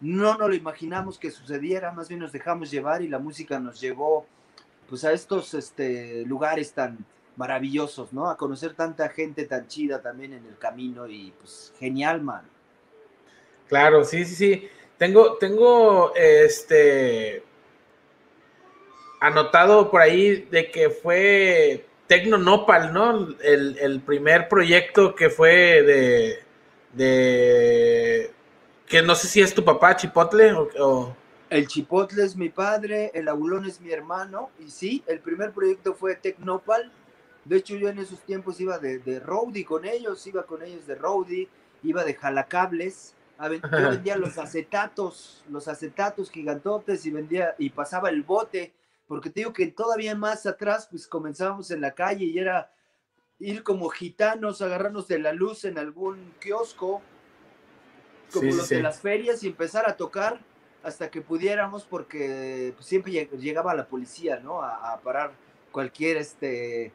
[0.00, 3.80] no nos lo imaginamos que sucediera, más bien nos dejamos llevar y la música nos
[3.80, 4.26] llevó
[4.88, 6.98] pues a estos este, lugares tan
[7.36, 8.28] maravillosos, ¿no?
[8.30, 12.48] A conocer tanta gente tan chida también en el camino y pues genial, mano.
[13.68, 14.68] Claro, sí, sí, sí.
[14.98, 17.42] Tengo, tengo, este,
[19.20, 23.28] anotado por ahí de que fue Tecno Nopal, ¿no?
[23.42, 26.38] El, el primer proyecto que fue de,
[26.92, 28.30] de,
[28.86, 31.16] que no sé si es tu papá, Chipotle, o, o-
[31.50, 35.94] El Chipotle es mi padre, el Aulón es mi hermano, y sí, el primer proyecto
[35.94, 36.92] fue Tecnopal.
[37.48, 40.86] De hecho, yo en esos tiempos iba de, de roadie con ellos, iba con ellos
[40.86, 41.48] de roadie,
[41.82, 43.14] iba de jalacables.
[43.38, 48.72] Yo vendía los acetatos, los acetatos gigantotes y vendía y pasaba el bote,
[49.06, 52.72] porque te digo que todavía más atrás, pues comenzábamos en la calle y era
[53.38, 57.02] ir como gitanos, agarrarnos de la luz en algún kiosco,
[58.32, 58.74] como Sí, los sí.
[58.76, 60.40] de las ferias y empezar a tocar
[60.82, 64.62] hasta que pudiéramos porque siempre lleg- llegaba la policía, ¿no?
[64.62, 65.32] A, a parar
[65.70, 66.92] cualquier este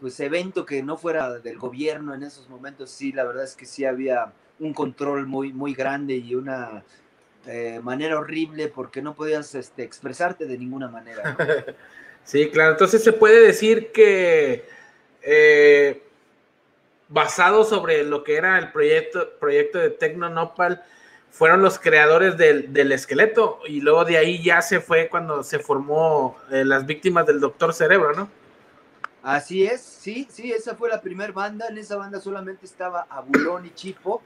[0.00, 3.66] pues evento que no fuera del gobierno en esos momentos sí la verdad es que
[3.66, 6.84] sí había un control muy muy grande y una
[7.46, 11.44] eh, manera horrible porque no podías este, expresarte de ninguna manera ¿no?
[12.24, 12.72] Sí, claro.
[12.72, 14.64] Entonces se puede decir que
[15.22, 16.02] eh,
[17.08, 20.82] basado sobre lo que era el proyecto, proyecto de Tecno Nopal,
[21.30, 25.58] fueron los creadores del, del esqueleto y luego de ahí ya se fue cuando se
[25.58, 28.28] formó eh, las víctimas del Doctor Cerebro, ¿no?
[29.24, 31.66] Así es, sí, sí, esa fue la primera banda.
[31.68, 34.20] En esa banda solamente estaba Abulón y Chipo.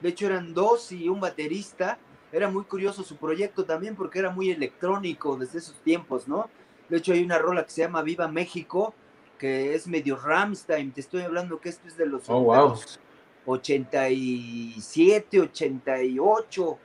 [0.00, 1.98] De hecho, eran dos y un baterista.
[2.32, 6.48] Era muy curioso su proyecto también porque era muy electrónico desde esos tiempos, ¿no?
[6.88, 8.94] De hecho, hay una rola que se llama Viva México,
[9.38, 10.92] que es medio Ramstein.
[10.92, 12.68] Te estoy hablando que esto es de los, Oh, de wow.
[12.70, 12.98] los
[13.44, 16.78] 87, 88.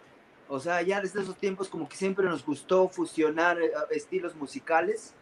[0.49, 5.13] O sea, ya desde esos tiempos como que siempre nos gustó fusionar eh, estilos musicales.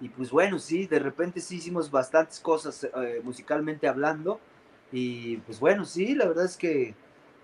[0.00, 4.40] Y pues bueno, sí, de repente sí hicimos bastantes cosas eh, musicalmente hablando.
[4.92, 6.94] Y pues bueno, sí, la verdad es que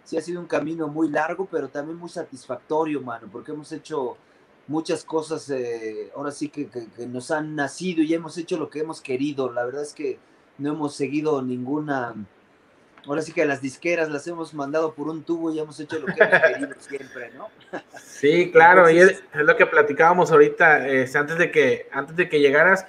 [0.05, 4.17] sí ha sido un camino muy largo, pero también muy satisfactorio, mano, porque hemos hecho
[4.67, 8.71] muchas cosas, eh, ahora sí que, que- que nos han nacido y hemos hecho lo
[8.71, 9.51] que hemos querido.
[9.53, 10.19] La verdad es que
[10.59, 12.15] no hemos seguido ninguna...
[13.07, 15.99] Ahora sí que a las disqueras las hemos mandado por un tubo y hemos hecho
[15.99, 17.49] lo que hemos querido siempre, ¿no?
[18.03, 22.41] Sí, claro, y es, lo que platicábamos ahorita, este, antes de que, antes de que
[22.41, 22.87] llegaras,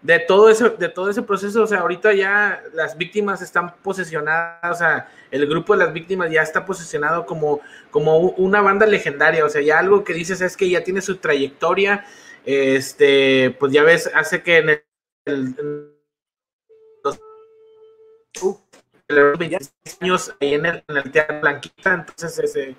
[0.00, 4.70] de todo eso, de todo ese proceso, o sea, ahorita ya las víctimas están posesionadas,
[4.70, 9.44] o sea, el grupo de las víctimas ya está posicionado como, como una banda legendaria,
[9.44, 12.06] o sea, ya algo que dices es que ya tiene su trayectoria,
[12.44, 14.84] este, pues ya ves, hace que en el,
[15.26, 15.92] en
[17.04, 17.20] los
[18.40, 18.54] Uh,
[19.08, 22.76] los 26 años ahí en el, en el Teatro Blanquita, entonces ese...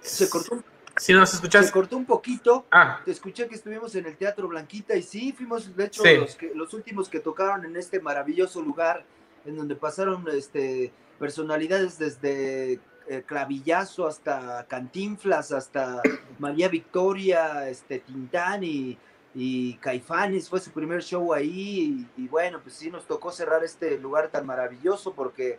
[0.00, 0.64] se cortó, un-
[0.96, 1.70] Si nos se escuchas...
[1.70, 5.74] cortó un poquito, Ah, Te escuché que estuvimos en el Teatro Blanquita y sí, fuimos
[5.76, 6.16] de hecho Sí.
[6.16, 9.04] los, que, los últimos que tocaron en este maravilloso lugar
[9.44, 16.00] en donde pasaron este, personalidades desde eh, Clavillazo hasta Cantinflas, hasta
[16.38, 18.96] María Victoria, este, Tintán y,
[19.34, 23.64] y Caifanes, fue su primer show ahí y, y bueno, pues sí nos tocó cerrar
[23.64, 25.58] este lugar tan maravilloso porque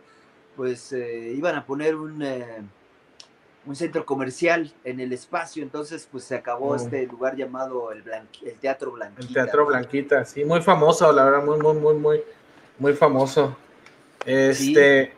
[0.56, 2.62] pues eh, iban a poner un, eh,
[3.66, 6.76] un centro comercial en el espacio, entonces pues se acabó Oh.
[6.76, 9.26] este lugar llamado el, Blanqui- el Teatro Blanquita.
[9.28, 12.22] El Teatro Blanquita, sí, muy famoso, la verdad, muy, muy, muy, muy,
[12.78, 13.54] muy famoso.
[14.24, 15.12] Este,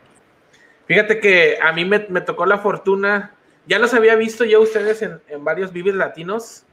[0.85, 3.33] fíjate que a mí me, me tocó la fortuna,
[3.65, 6.63] ya los había visto yo ustedes en, en varios Vives Latinos,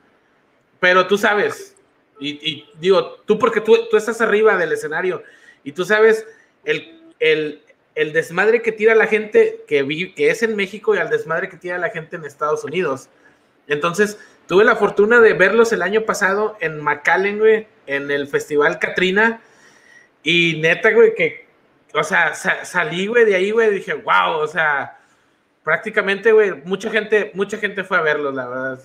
[0.80, 1.75] pero tú sabes,
[2.18, 5.22] y, y digo, tú porque tú, tú estás arriba del escenario,
[5.64, 6.26] y tú sabes
[6.64, 7.62] el, el,
[7.94, 11.48] el desmadre que tira la gente que, vi- que es en México y al desmadre
[11.48, 13.08] que tira la gente en Estados Unidos.
[13.68, 18.78] Entonces, tuve la fortuna de verlos el año pasado en McAllen, güey, en el Festival
[18.78, 19.40] Katrina.
[20.22, 21.46] Y neta, güey, que,
[21.94, 24.98] o sea, sa- salí, güey, de ahí, güey, dije, wow, o sea,
[25.64, 28.80] prácticamente, güey, mucha gente, mucha gente fue a verlos, la verdad.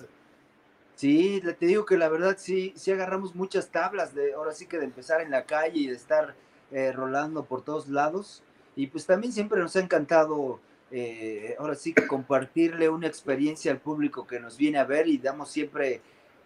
[1.02, 4.78] Sí, te digo que la verdad sí, sí agarramos muchas tablas de ahora sí que
[4.78, 6.36] de empezar en la calle y de estar
[6.70, 8.44] eh, rolando por todos lados.
[8.76, 10.60] Y pues también siempre nos ha encantado
[10.92, 15.18] eh, ahora sí que compartirle una experiencia al público que nos viene a ver y
[15.18, 16.00] damos siempre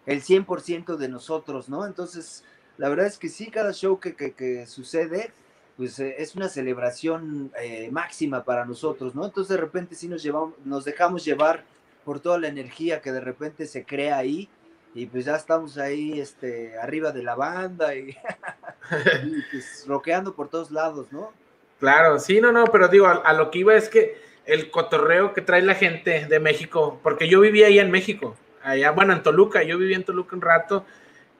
[0.07, 1.85] el 100% de nosotros, ¿no?
[1.85, 2.43] Entonces,
[2.79, 5.33] la verdad es que sí, cada show que, que, que sucede,
[5.77, 9.23] pues eh, es una celebración eh, máxima para nosotros, ¿no?
[9.23, 11.63] Entonces de repente sí nos, llevamos, nos dejamos llevar
[12.07, 14.47] por toda la energía que de repente se crea ahí
[14.93, 18.11] y pues ya estamos ahí este, arriba de la banda y,
[19.25, 21.33] y, pues rockeando por todos lados, ¿no?
[21.81, 25.33] Claro, sí, no, no, pero digo, a, a lo que iba es que el cotorreo
[25.33, 29.21] que trae la gente de México, porque yo vivía ahí en México, allá, bueno, en
[29.21, 30.85] Toluca, yo viví en Toluca un rato,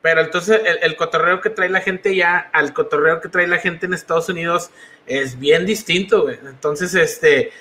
[0.01, 3.59] pero entonces el, el cotorreo que trae la gente ya al cotorreo que trae la
[3.59, 4.69] gente en Estados Unidos
[5.05, 6.37] es bien distinto, güey.
[6.45, 7.51] Entonces, este,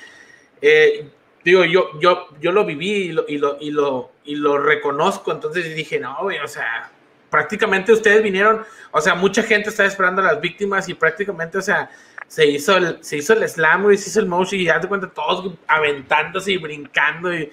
[0.61, 1.09] eh,
[1.46, 5.30] digo, yo, yo, yo lo viví y lo, y lo, y lo, y lo reconozco,
[5.30, 6.90] entonces dije, no, güey, o sea,
[7.30, 11.62] prácticamente ustedes vinieron, o sea, mucha gente estaba esperando a las víctimas y prácticamente, o
[11.62, 11.88] sea,
[12.26, 14.88] se hizo el, se hizo el slam, güey, se hizo el motion y ya te
[14.88, 17.52] cuenta todos aventándose y brincando y,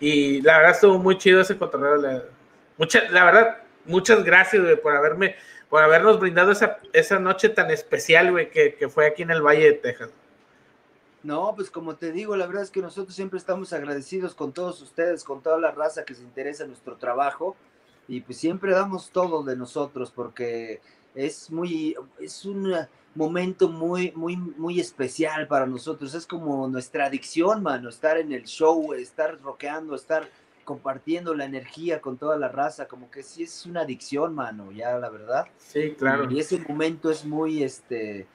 [0.00, 1.96] y la verdad estuvo muy chido ese cotorreo.
[1.96, 2.22] La,
[2.78, 5.36] mucha, la verdad, muchas gracias, güey, por haberme,
[5.68, 9.42] por habernos brindado esa, esa noche tan especial, güey, que, que fue aquí en el
[9.42, 10.08] Valle de Texas.
[11.26, 14.80] No, pues como te digo, la verdad es que nosotros siempre estamos agradecidos con todos
[14.80, 17.56] ustedes, con toda la raza que se interesa en nuestro trabajo
[18.06, 20.80] y pues siempre damos todo de nosotros porque
[21.16, 22.72] es muy, es un
[23.16, 26.14] momento muy, muy, muy especial para nosotros.
[26.14, 30.28] Es como nuestra adicción, mano, estar en el show, estar rockeando, estar
[30.62, 34.96] compartiendo la energía con toda la raza, como que sí es una adicción, mano, ya
[34.96, 35.46] la verdad.
[35.58, 36.30] Sí, claro.
[36.30, 38.28] Y ese momento es muy, este,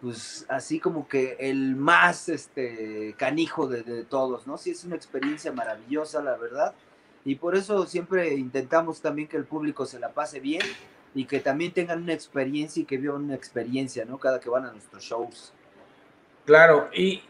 [0.00, 4.56] pues así como que el más, este, canijo de, todos, ¿no?
[4.56, 6.74] Sí es una experiencia maravillosa, la verdad.
[7.24, 10.62] Y por eso siempre intentamos también que el público se la pase bien
[11.14, 14.18] y que también tengan una experiencia y que vivan una experiencia, ¿no?
[14.18, 15.52] Cada que van a nuestros shows.
[16.46, 17.22] Claro, y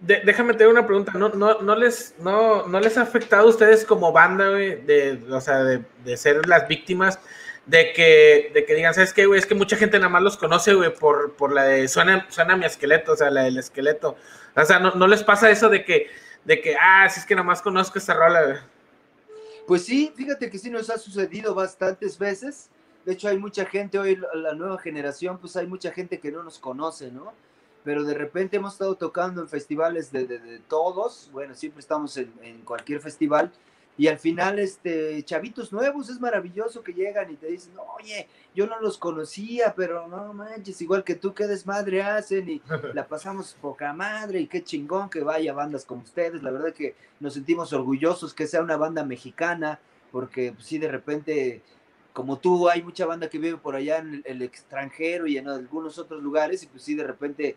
[0.00, 3.50] de- déjame tener una pregunta, ¿no, no, no, les, no, ¿no les ha afectado a
[3.50, 7.18] ustedes como banda, de, o sea, de ser las víctimas,
[7.68, 9.38] de que, de que digan, ¿sabes qué, güey?
[9.38, 12.56] Es que mucha gente nada más los conoce, güey, por, por la de suena, suena
[12.56, 14.16] mi esqueleto, o sea, la del esqueleto.
[14.56, 16.06] O sea, ¿no, no les pasa eso de que,
[16.44, 18.56] de que, ah, si es que nada más conozco esta rola, güey?
[19.66, 22.70] Pues sí, fíjate que sí nos ha sucedido bastantes veces.
[23.04, 26.42] De hecho, hay mucha gente hoy, la- nueva generación, pues hay mucha gente que no
[26.42, 27.32] nos conoce, ¿no?
[27.84, 32.16] Pero de repente hemos estado tocando en festivales de, de- de todos, bueno, siempre estamos
[32.16, 33.52] en, en cualquier festival,
[33.98, 38.68] y al final, este, chavitos nuevos, es maravilloso que llegan y te dicen, oye, yo
[38.68, 42.62] no los conocía, pero no manches, igual que tú, qué desmadre hacen, y
[42.94, 46.94] la pasamos poca madre, y qué chingón que vaya bandas como ustedes, la verdad que
[47.18, 49.80] nos sentimos orgullosos que sea una banda mexicana,
[50.12, 51.62] porque pues, sí, de repente,
[52.12, 55.98] como tú, hay mucha banda que vive por allá en el, extranjero y en algunos
[55.98, 57.56] otros lugares, y pues sí, de repente,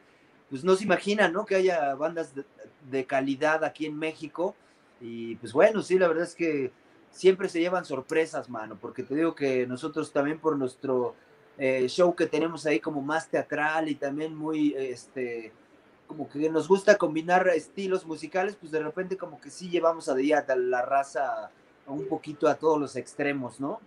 [0.50, 1.46] pues no se imaginan, ¿no?
[1.46, 2.46] Que haya bandas de,
[2.90, 4.56] de calidad aquí en México,
[5.02, 6.72] y pues bueno, sí, la verdad es que
[7.12, 11.16] siempre se llevan sorpresas, mano, porque te digo que nosotros también por nuestro
[11.58, 15.52] eh, show que tenemos ahí como más teatral y también muy, este,
[16.08, 20.16] como que nos gusta combinar estilos musicales, pues de repente como que sí llevamos a
[20.16, 21.52] día a la raza
[21.86, 23.82] a un poquito a todos los extremos, ¿no?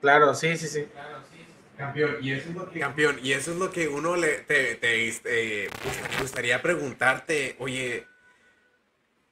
[0.00, 0.84] Claro, sí, sí, sí.
[0.84, 1.38] Claro, sí,
[1.76, 2.16] campeón.
[2.20, 2.78] Y eso es lo que.
[2.80, 5.68] Campeón, y eso es lo que uno le te, te,
[6.12, 8.06] me gustaría preguntarte, oye,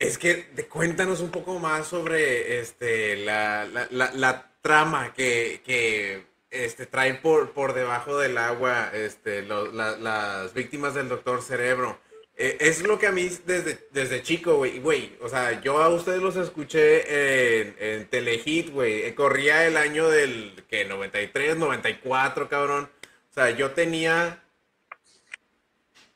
[0.09, 6.87] es que cuéntanos un poco más sobre este la, la, la- trama que, que, este,
[6.87, 11.99] traen por, por debajo del agua este, las víctimas del doctor Cerebro.
[12.37, 15.89] Eh, es lo que a mí desde, desde chico, güey, güey, o sea, yo a
[15.89, 22.49] ustedes los escuché en, en Telehit, güey, eh, corría el año del, que 93, 94,
[22.49, 22.89] cabrón.
[23.31, 24.42] O sea, yo tenía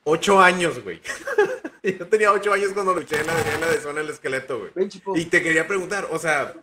[0.07, 1.01] ocho años, güey.
[1.83, 4.71] yo tenía ocho años cuando luché en la, de zona del esqueleto, güey.
[4.73, 4.89] Ven.
[5.15, 6.53] Y te quería preguntar, o sea,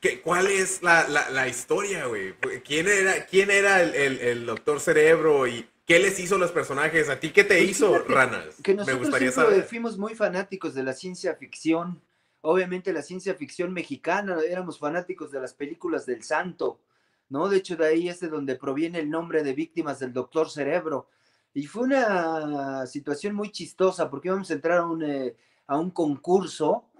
[0.00, 2.34] ¿qué, ¿cuál es la, la, la historia, güey?
[2.64, 7.08] ¿Quién era, quién era el, el, el doctor Cerebro y qué les hizo los personajes?
[7.08, 8.44] ¿A ti qué te Pues hizo, fíjate Ranas?
[8.62, 9.62] Que Me gustaría saber.
[9.64, 12.00] fuimos muy fanáticos de la ciencia ficción.
[12.40, 16.80] Obviamente la ciencia ficción mexicana, éramos fanáticos de las películas del santo,
[17.28, 17.48] ¿no?
[17.48, 21.08] De hecho, de ahí es de donde proviene el nombre de víctimas del doctor Cerebro.
[21.56, 25.34] Y fue una situación muy chistosa porque íbamos a entrar a un, eh,
[25.66, 26.90] a un concurso.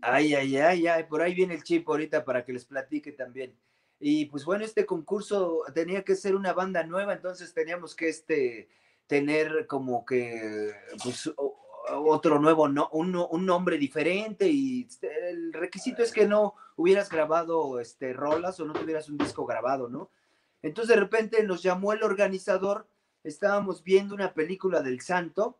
[0.00, 3.56] Ay, ay, ay, ay, por ahí viene el chip ahorita para que les platique también.
[4.00, 8.68] Y pues bueno, este concurso tenía que ser una banda nueva, entonces teníamos que este,
[9.06, 10.72] tener como que
[11.04, 16.56] pues, otro nuevo, no, un, un nombre diferente y este, el requisito es que no
[16.74, 20.10] hubieras grabado este, rolas o no tuvieras un disco grabado, ¿no?
[20.62, 22.88] Entonces de repente nos llamó el organizador,
[23.24, 25.58] estábamos viendo una película del santo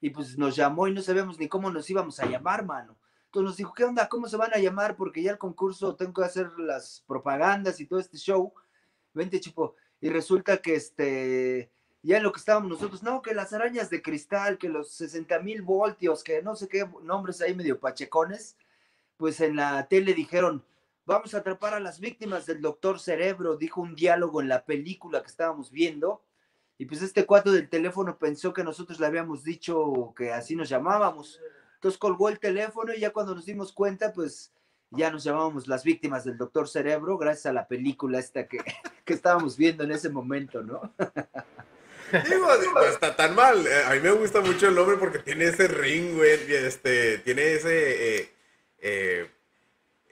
[0.00, 2.98] y pues nos llamó y no sabíamos ni cómo nos íbamos a llamar, mano.
[3.26, 4.08] Entonces nos dijo, ¿qué onda?
[4.08, 4.96] ¿Cómo se van a llamar?
[4.96, 8.52] Porque ya el concurso tengo que hacer las propagandas y todo este show.
[9.12, 9.74] Vente, chipo.
[10.00, 14.58] Y resulta que este, ya lo que estábamos nosotros, no, que las arañas de cristal,
[14.58, 18.56] que los 60 mil voltios, que no sé qué nombres ahí medio pachecones,
[19.16, 20.62] pues en la tele dijeron,
[21.06, 25.22] vamos a atrapar a las víctimas del doctor Cerebro, dijo un diálogo en la película
[25.22, 26.22] que estábamos viendo.
[26.78, 30.68] Y pues este cuatro del teléfono pensó que nosotros le habíamos dicho que así nos
[30.68, 31.40] llamábamos.
[31.76, 34.52] Entonces colgó el teléfono y ya cuando nos dimos cuenta, pues
[34.90, 38.58] ya nos llamábamos las víctimas del doctor Cerebro, gracias a la película esta que,
[39.04, 40.92] que estábamos viendo en ese momento, ¿no?
[42.28, 43.66] Digo, no está tan mal.
[43.66, 46.30] Eh, A mí me gusta mucho el nombre porque tiene ese ring, güey.
[46.48, 48.20] Este, tiene ese.
[48.20, 48.30] eh,
[48.78, 49.30] eh,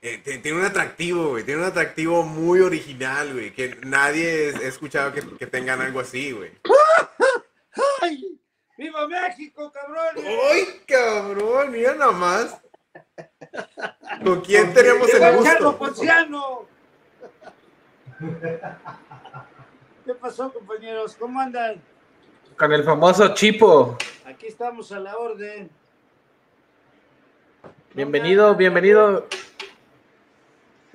[0.02, 1.44] eh, ti- tiene un atractivo, güey.
[1.44, 3.52] Tiene un atractivo muy original, güey.
[3.52, 6.50] Que nadie he escuchado que, que tengan algo así, güey.
[8.00, 8.38] ¡Ay!
[8.76, 10.24] ¡Viva México, cabrones!
[10.50, 11.70] ¡Ay, cabrón!
[11.70, 12.60] Mira nada más.
[14.24, 15.78] ¿Con quién tenemos ¡Llegó el gusto?
[15.78, 16.66] Ponciano!
[20.04, 21.14] ¿Qué pasó, compañeros?
[21.16, 21.80] ¿Cómo andan?
[22.58, 23.96] Con el famoso Chipo.
[24.24, 25.70] Aquí estamos a la orden.
[27.94, 29.26] Bienvenido, bienvenido.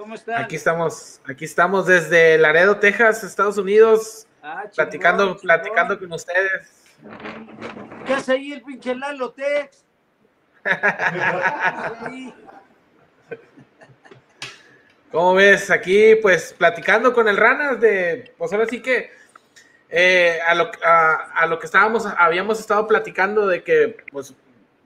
[0.08, 0.42] ¿Cómo están?
[0.42, 5.42] Aquí estamos, aquí estamos desde Laredo, Texas, Estados Unidos, Ah, chingón, platicando, chingón.
[5.42, 6.86] platicando con ustedes.
[8.06, 9.84] ¿Qué hace ahí el pinche Lalo Tex?
[15.12, 15.70] ¿Cómo ves?
[15.72, 19.12] Aquí, pues, platicando con el Ranas de, pues ahora sí que
[19.90, 24.34] eh, a, lo, a, a lo que estábamos, habíamos estado platicando de que, pues,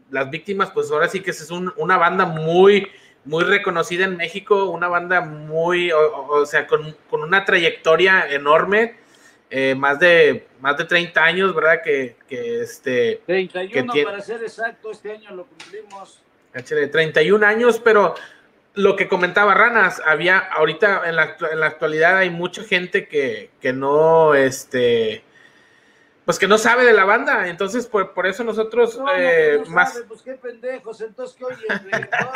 [0.10, 2.88] las víctimas, pues ahora sí que es un- una banda muy,
[3.26, 8.96] muy reconocida en México, una banda muy, o, sea, con, con una trayectoria enorme,
[9.50, 11.82] eh, más de, más de 30 años, ¿verdad?
[11.84, 16.22] Que, que este, 31 tiene- para ser exacto, este año lo cumplimos.
[16.54, 18.16] Échale, 31 años, pero
[18.74, 23.52] lo que comentaba Ranas, había ahorita en la, en la actualidad hay mucha gente que,
[23.62, 25.24] que no, este,
[26.26, 29.62] pues que no sabe de la banda, entonces por, por eso nosotros No, no, eh,
[29.66, 32.30] no más sabe, pues qué pendejos, entonces que oye, reggaetón,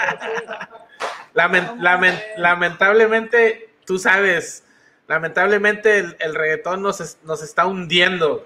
[1.34, 2.24] lamen- no lamen- mames.
[2.38, 4.64] lamentablemente, tú sabes,
[5.08, 8.46] lamentablemente el, el reggaetón nos, es- nos está hundiendo.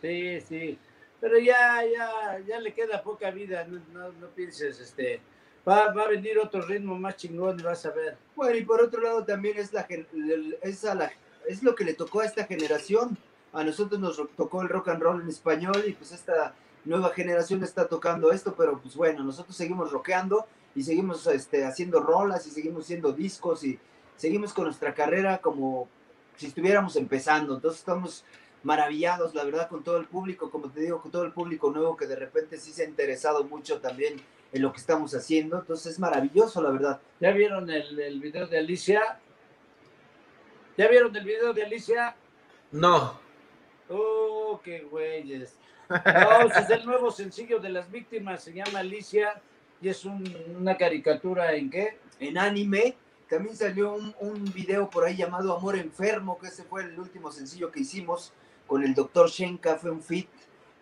[0.00, 0.78] Sí, sí.
[1.20, 5.20] Pero ya, ya, ya le queda poca vida, no, no, no pienses, este.
[5.68, 8.16] Va, va a venir otro ritmo más chingón y vas a ver.
[8.34, 9.86] Bueno, y por otro lado también es, la,
[10.62, 11.12] es, a la-
[11.48, 13.16] es lo que le tocó a esta generación.
[13.52, 17.62] A nosotros nos tocó el rock and roll en español y pues esta nueva generación
[17.62, 22.50] está tocando esto, pero pues bueno, nosotros seguimos rockeando y seguimos este, haciendo rolas y
[22.50, 23.78] seguimos haciendo discos y
[24.16, 25.88] seguimos con nuestra carrera como
[26.36, 27.54] si estuviéramos empezando.
[27.54, 28.24] Entonces estamos
[28.62, 31.96] maravillados, la verdad, con todo el público, como te digo, con todo el público nuevo
[31.96, 34.16] que de repente sí se ha interesado mucho también
[34.52, 35.58] en lo que estamos haciendo.
[35.58, 37.00] Entonces es maravilloso, la verdad.
[37.20, 39.18] ¿Ya vieron el, el video de Alicia?
[40.78, 42.16] ¿Ya vieron el video de Alicia?
[42.70, 43.20] No,
[43.92, 45.56] Oh, qué güeyes.
[45.88, 49.40] No, es el nuevo sencillo de las víctimas, se llama Alicia
[49.80, 50.24] y es un-
[50.58, 51.98] una caricatura en qué?
[52.20, 52.96] en anime.
[53.28, 57.70] También salió un, video por ahí llamado Amor Enfermo, que ese fue el último sencillo
[57.72, 58.32] que hicimos
[58.66, 60.28] con el doctor Shenka, fue un fit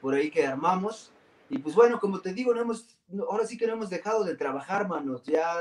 [0.02, 1.12] por ahí que armamos.
[1.48, 2.86] Y pues bueno, como te digo, no hemos,
[3.28, 5.22] ahora sí que no hemos dejado de trabajar, manos.
[5.24, 5.56] Ya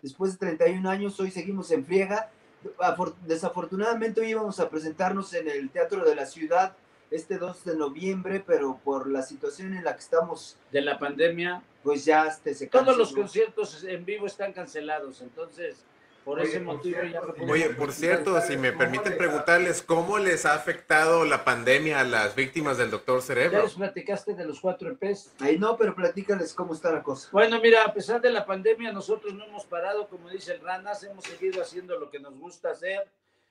[0.00, 2.30] después de 31 años, hoy seguimos en friega.
[2.78, 6.74] afor- desafortunadamente hoy íbamos a presentarnos en el Teatro de la Ciudad
[7.10, 11.62] este 2 de noviembre, pero por la situación en la que estamos, De la pandemia,
[11.82, 13.22] pues ya este, se todos los canceló.
[13.22, 15.84] conciertos en vivo están cancelados, entonces
[16.28, 20.54] por Oye, ese motivo ya Oye, por cierto, si me permiten preguntarles, ¿cómo les ha
[20.54, 23.62] afectado la pandemia a las víctimas del doctor Ya Cerebro?
[23.62, 25.32] les platicaste de los cuatro EPs.
[25.40, 27.30] Ahí no, pero platícales cómo está la cosa.
[27.32, 31.02] Bueno, mira, a pesar de la pandemia, nosotros no hemos parado, como dice el Ranas,
[31.02, 33.08] hemos seguido haciendo lo que nos gusta hacer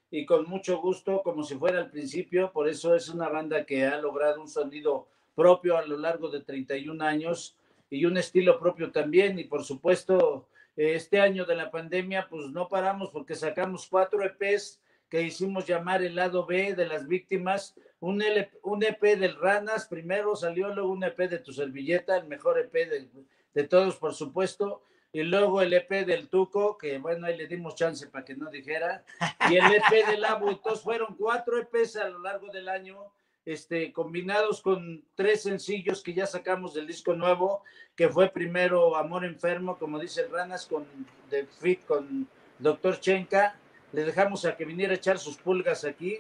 [0.10, 2.52] y con mucho gusto, como si fuera al principio.
[2.52, 6.42] Por eso es una banda que ha logrado un sonido propio a lo largo de
[6.42, 7.56] 31 años
[7.90, 9.38] y un estilo propio también.
[9.38, 14.80] Y por supuesto, este año de la pandemia, pues no paramos porque sacamos cuatro EPs
[15.10, 17.76] que hicimos llamar el lado B de las víctimas.
[18.00, 18.24] Un,
[18.64, 22.74] un EP del Ranas, primero salió luego un EP de tu servilleta, el mejor EP
[22.74, 23.08] de,
[23.54, 24.84] de todos, por supuesto.
[25.14, 28.50] Y luego el EP del Tuco, que bueno, ahí le dimos chance para que no
[28.50, 29.04] dijera.
[29.50, 30.50] Y el EP del Abu.
[30.50, 32.98] Entonces fueron cuatro EPs a lo largo del año,
[33.46, 37.64] este, combinados con tres sencillos que ya sacamos del disco nuevo,
[37.96, 40.86] que fue primero Amor Enfermo, como dice Ranas, con
[41.30, 42.28] The Fit, con
[42.60, 43.56] Doctor Chenka.
[43.94, 46.20] Le dejamos a que viniera a echar sus pulgas aquí.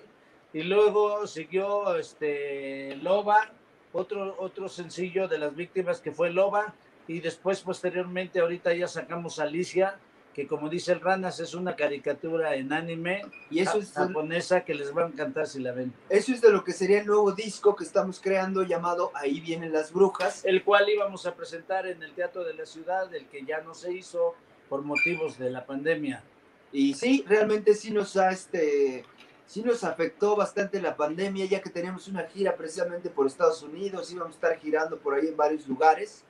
[0.53, 3.51] Y luego siguió este, Loba,
[3.91, 6.73] otro, otro sencillo de las víctimas que fue Loba.
[7.07, 9.97] Y después, posteriormente, ahorita ya sacamos Alicia,
[10.33, 14.75] que como dice el Ranas, es una caricatura en anime Y eso es, japonesa que
[14.75, 15.91] les va a encantar si la ven.
[16.09, 19.73] eso es de lo que sería el nuevo disco que estamos creando llamado Ahí vienen
[19.73, 20.45] las brujas.
[20.45, 23.73] El cual íbamos a presentar en el Teatro de la Ciudad, el que ya no
[23.73, 24.35] se hizo
[24.69, 26.23] por motivos de la pandemia.
[26.71, 29.05] Y sí, realmente sí nos ha, este,
[29.47, 34.11] sí nos afectó bastante la pandemia, ya que teníamos una gira precisamente por Estados Unidos,
[34.11, 36.23] íbamos a estar girando por ahí en varios lugares.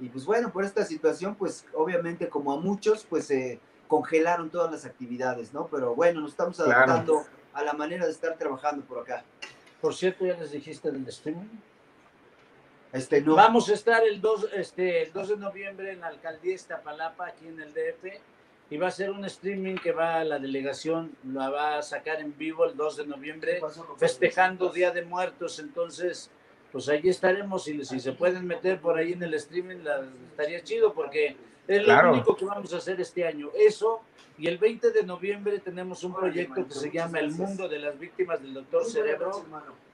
[0.00, 4.70] Y pues bueno, por esta situación, pues obviamente como a muchos, pues se congelaron todas
[4.70, 5.66] las actividades, ¿no?
[5.66, 6.70] Pero bueno, nos estamos Claro.
[6.72, 9.24] adaptando a la manera de estar trabajando por acá.
[9.80, 11.48] Por cierto, ya les dijiste del streaming.
[12.92, 13.34] Este, no.
[13.36, 17.46] Vamos a estar el 2, este, el 2 de noviembre en la alcaldía Iztapalapa, aquí
[17.46, 18.20] en el DF,
[18.70, 22.36] y va a ser un streaming que va la delegación, la va a sacar en
[22.36, 23.60] vivo el 2 de noviembre,
[23.96, 25.58] festejando Día de Muertos.
[25.60, 26.30] Entonces,
[26.72, 27.66] pues allí estaremos.
[27.68, 31.36] Y si se pueden meter por ahí en el streaming, la- estaría chido porque
[31.68, 32.08] es Claro.
[32.08, 33.50] lo único que vamos a hacer este año.
[33.56, 34.00] Eso.
[34.38, 37.98] Y el 20 de noviembre tenemos un proyecto que se llama El Mundo de las
[37.98, 39.44] Víctimas del Doctor Cerebro,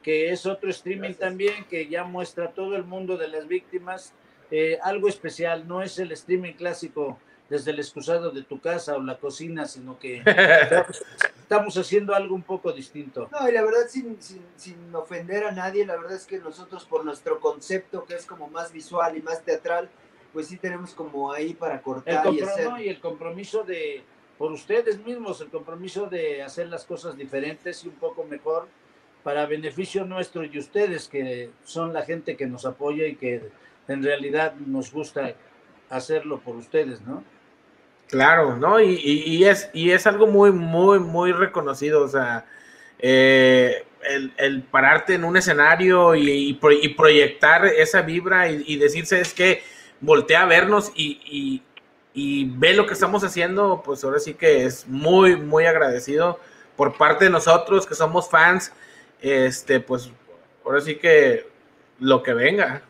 [0.02, 4.12] que es otro streaming también que ya muestra todo el mundo de las víctimas.
[4.52, 7.18] Eh, algo especial, no es el streaming clásico
[7.48, 10.22] desde el excusado de tu casa o la cocina, sino que
[11.38, 13.28] estamos haciendo algo un poco distinto.
[13.30, 16.84] No, y la verdad, sin, sin, sin ofender a nadie, la verdad es que nosotros
[16.84, 19.88] por nuestro concepto, que es como más visual y más teatral,
[20.32, 22.64] pues sí tenemos como ahí para El cortar y hacer...
[22.66, 24.04] compromiso y el compromiso de,
[24.38, 28.68] por ustedes mismos, el compromiso de hacer las cosas diferentes y un poco mejor
[29.22, 33.50] para beneficio nuestro y de ustedes, que son la gente que nos apoya y que
[33.88, 35.34] en realidad nos gusta
[35.88, 37.24] hacerlo por ustedes, ¿no?
[38.08, 38.80] Claro, ¿no?
[38.80, 42.02] Y, es, y es algo muy, muy, muy reconocido.
[42.04, 42.44] O sea,
[42.98, 43.84] eh,
[44.36, 49.34] el, pararte en un escenario y, y pro- y proyectar esa vibra y, decirse es
[49.34, 49.62] que
[50.00, 51.62] voltea a vernos y
[52.14, 56.38] ve lo que estamos haciendo, pues ahora sí que es muy, muy agradecido
[56.76, 58.72] por parte de nosotros que somos fans.
[59.20, 60.10] Este, pues
[60.64, 61.46] ahora sí que
[61.98, 62.82] lo que venga.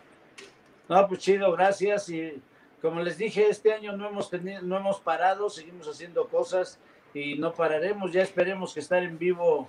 [0.89, 2.09] No, pues chido, gracias.
[2.11, 2.41] Y
[2.87, 6.79] como les dije, este año no hemos tenido, no hemos parado, seguimos haciendo cosas
[7.15, 8.13] y no pararemos.
[8.13, 9.69] Ya esperemos que estar en vivo,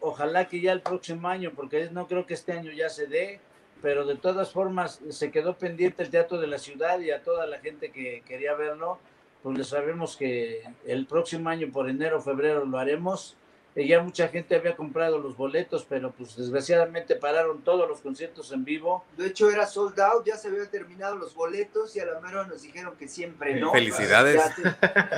[0.00, 3.40] ojalá que ya el próximo año, porque no creo que este año ya se dé,
[3.82, 7.46] pero de todas formas se quedó pendiente el Teatro de la Ciudad y a toda
[7.46, 9.00] la gente que quería verlo,
[9.42, 13.36] pues les sabemos que el próximo año, por enero, febrero, lo haremos.
[13.78, 18.50] Y ya mucha gente había comprado los boletos, pero pues desgraciadamente pararon todos los conciertos
[18.52, 19.04] en vivo.
[19.18, 22.46] De hecho, era sold out, ya se habían terminado los boletos y a la mera
[22.46, 23.72] nos dijeron que siempre no.
[23.72, 24.42] Felicidades.
[24.42, 24.54] Ya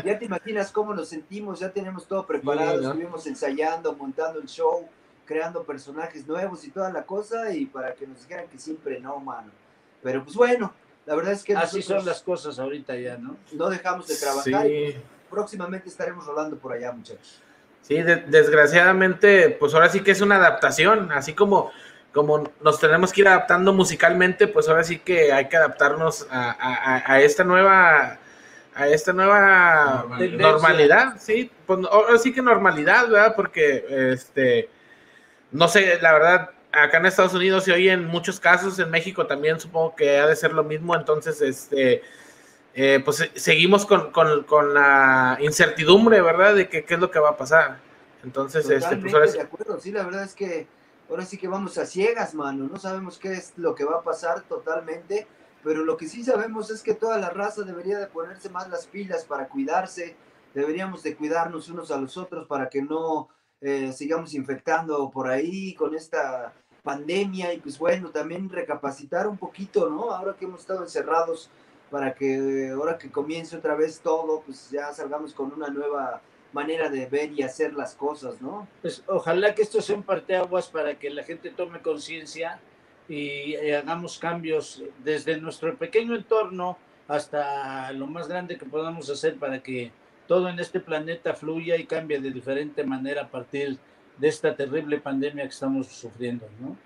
[0.03, 2.91] te, ya te imaginas cómo nos sentimos, ya tenemos todo preparado, Sí, ¿no?
[2.91, 4.89] estuvimos ensayando, montando el show,
[5.25, 9.21] creando personajes nuevos y toda la cosa, y para que nos dijeran que siempre no,
[9.21, 9.53] mano.
[10.03, 10.73] Pero pues bueno,
[11.07, 13.37] la verdad es que Así son las cosas ahorita ya, ¿no?
[13.53, 15.01] no dejamos de trabajar y
[15.31, 17.41] próximamente estaremos rolando por allá, muchachos.
[17.89, 21.73] Sí, de- desgraciadamente, pues ahora sí que es una adaptación, así como,
[22.13, 27.03] como nos tenemos que ir adaptando musicalmente, pues ahora sí que hay que adaptarnos a,
[27.07, 28.19] a- esta nueva,
[28.75, 30.39] a esta nueva Normalidad.
[30.53, 33.33] normalidad, sí, pues ahora sí que normalidad, ¿verdad?
[33.35, 34.69] Porque, este,
[35.51, 39.27] no sé, la verdad, acá en Estados Unidos se oye en muchos casos, en México
[39.27, 42.03] también supongo que ha de ser lo mismo, entonces, este,
[42.75, 46.55] eh, pues seguimos con, con- con la incertidumbre, ¿verdad?
[46.55, 47.81] De que qué es lo que va a pasar.
[48.23, 50.67] Entonces, este, pues ahora sí- de acuerdo, sí, la verdad es que
[51.11, 54.03] ahora sí que vamos a ciegas, mano, no sabemos qué es lo que va a
[54.03, 55.27] pasar totalmente,
[55.65, 58.87] pero lo que sí sabemos es que toda la raza debería de ponerse más las
[58.87, 60.17] pilas para cuidarse,
[60.55, 63.29] deberíamos de cuidarnos unos a los otros para que no
[63.61, 66.53] eh, sigamos infectando por ahí con esta
[66.83, 70.13] pandemia y pues bueno, también recapacitar un poquito, ¿no?
[70.13, 71.51] Ahora que hemos estado encerrados
[71.91, 76.21] para que ahora que comience otra vez todo, pues ya salgamos con una nueva
[76.53, 78.67] manera de ver y hacer las cosas, ¿no?
[78.83, 82.61] Pues ojalá que esto sea un parteaguas para que la gente tome conciencia
[83.09, 89.37] y eh, hagamos cambios desde nuestro pequeño entorno hasta lo más grande que podamos hacer
[89.37, 89.91] para que
[90.27, 93.79] todo en este planeta fluya y cambie de diferente manera a partir
[94.19, 96.77] de esta terrible pandemia que estamos sufriendo, ¿no?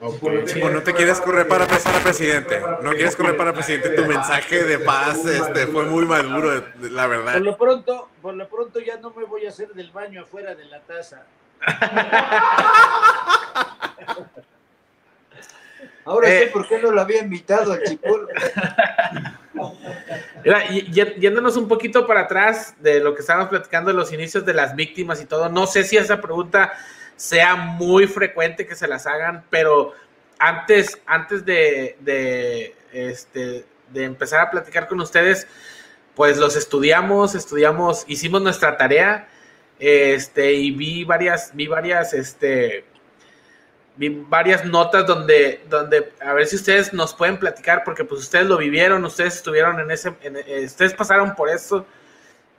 [0.00, 0.44] Ok.
[0.46, 2.60] Chimo, no te quieres correr para, para presidente.
[2.82, 3.90] No quieres correr para presidente.
[3.90, 7.36] Tu mensaje de paz este, fue muy maduro, la Por verdad.
[7.40, 10.64] lo pronto, por lo pronto ya no me voy a hacer del baño afuera de
[10.66, 11.22] la taza.
[16.04, 16.40] Ahora Eh.
[16.40, 18.28] sé por qué no lo había invitado al Chipol.
[20.44, 24.12] Mira, y- y- yéndonos un poquito para atrás de lo que estábamos platicando de los
[24.12, 26.72] inicios de las víctimas y todo, no sé si esa pregunta
[27.16, 29.92] sea muy frecuente que se las hagan, pero
[30.38, 35.46] antes, antes de, de, este, de empezar a platicar con ustedes,
[36.14, 39.28] pues los estudiamos, estudiamos, hicimos nuestra tarea,
[39.78, 42.84] este, y vi varias, vi varias, este,
[43.96, 48.46] vi varias notas donde, donde, a ver si ustedes nos pueden platicar, porque pues ustedes
[48.46, 51.86] lo vivieron, ustedes estuvieron en ese, eh, ustedes pasaron por eso,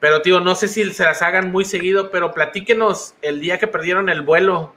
[0.06, 3.66] pero tío, no sé si se las hagan muy seguido, pero platíquenos el día que
[3.66, 4.72] perdieron el vuelo.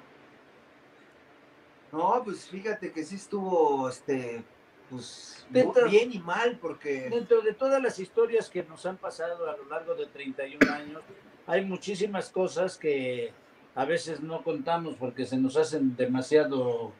[1.92, 4.42] No, pues fíjate que sí estuvo, este,
[4.88, 9.50] pues, Dentro- bien y mal, porque Dentro de todas las historias que nos han pasado
[9.50, 11.02] a lo largo de 31 años,
[11.46, 13.30] hay muchísimas cosas que
[13.74, 16.90] a veces no contamos porque se nos hacen demasiado,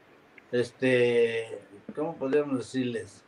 [0.51, 1.63] este,
[1.95, 3.23] ¿cómo podríamos decirles?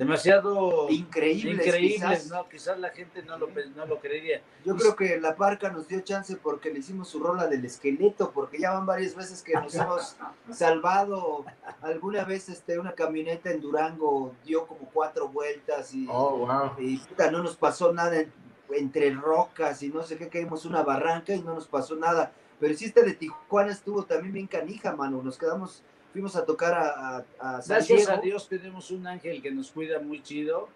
[0.00, 2.26] Demasiado increíbles, increíbles, quizás.
[2.30, 2.48] ¿no?
[2.48, 4.40] Quizás la gente no lo, no lo creería.
[4.64, 8.30] Yo creo que la parca nos dio chance porque le hicimos su rola del esqueleto,
[8.32, 10.16] porque ya van varias veces que nos hemos
[10.50, 11.44] salvado.
[11.82, 16.70] Alguna vez este, una camioneta en Durango dio como cuatro vueltas y, Oh, wow.
[16.78, 18.32] y puta, no nos pasó nada en-
[18.72, 22.32] entre rocas y no sé qué, caímos una barranca y no nos pasó nada.
[22.60, 25.22] Pero sí, este de Tijuana estuvo también bien canija, mano.
[25.22, 25.82] Nos quedamos,
[26.12, 27.24] fuimos a tocar a, a,
[27.58, 28.16] a San Gracias a.
[28.18, 30.68] Dios tenemos un ángel que nos cuida muy chido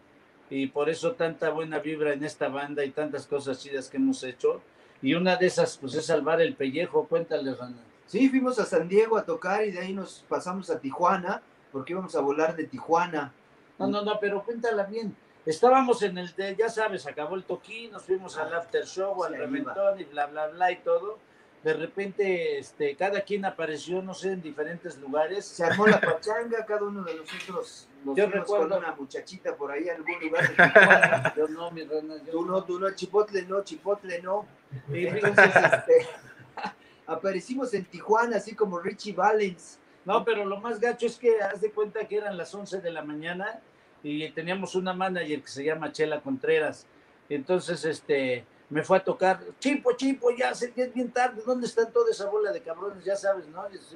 [0.50, 4.22] y por eso tanta buena vibra en esta banda y tantas cosas chidas que hemos
[4.24, 4.60] hecho.
[5.02, 7.06] Y una de esas, pues, es salvar el pellejo.
[7.06, 7.76] Cuéntale, Rana.
[8.06, 11.92] Sí, fuimos a San Diego a tocar y de ahí nos pasamos a Tijuana, porque
[11.92, 13.32] íbamos a volar de Tijuana.
[13.78, 15.14] No, no, no, pero cuéntala bien.
[15.44, 19.26] Estábamos en el, de- ya sabes, acabó el toquín, nos fuimos al after show, Sí,
[19.26, 21.18] al ahí reventón y bla, bla, bla y todo.
[21.64, 25.46] De repente, este, cada quien apareció, no sé, en diferentes lugares.
[25.46, 29.72] Se armó la pachanga, cada uno de nosotros nos Yo recuerdo- con una muchachita por
[29.72, 31.34] ahí en algún lugar de Tijuana.
[31.36, 34.46] Yo no, mi Rana, yo Tú no, tú no, Chipotle no, Chipotle no.
[34.92, 36.06] Y Entonces, este,
[37.06, 39.78] aparecimos en Tijuana, así como Richie Valens.
[40.04, 42.90] No, pero lo más gacho es que haz de cuenta que eran las 11 de
[42.90, 43.60] la mañana
[44.02, 46.86] y teníamos una manager que se llama Chela Contreras.
[47.30, 48.44] Entonces, este,
[48.74, 52.28] me fue a tocar, Chipo, Chipo, ya, se- es bien tarde, ¿dónde están toda esa
[52.28, 53.04] bola de cabrones?
[53.04, 53.64] Ya sabes, ¿no?
[53.68, 53.94] Es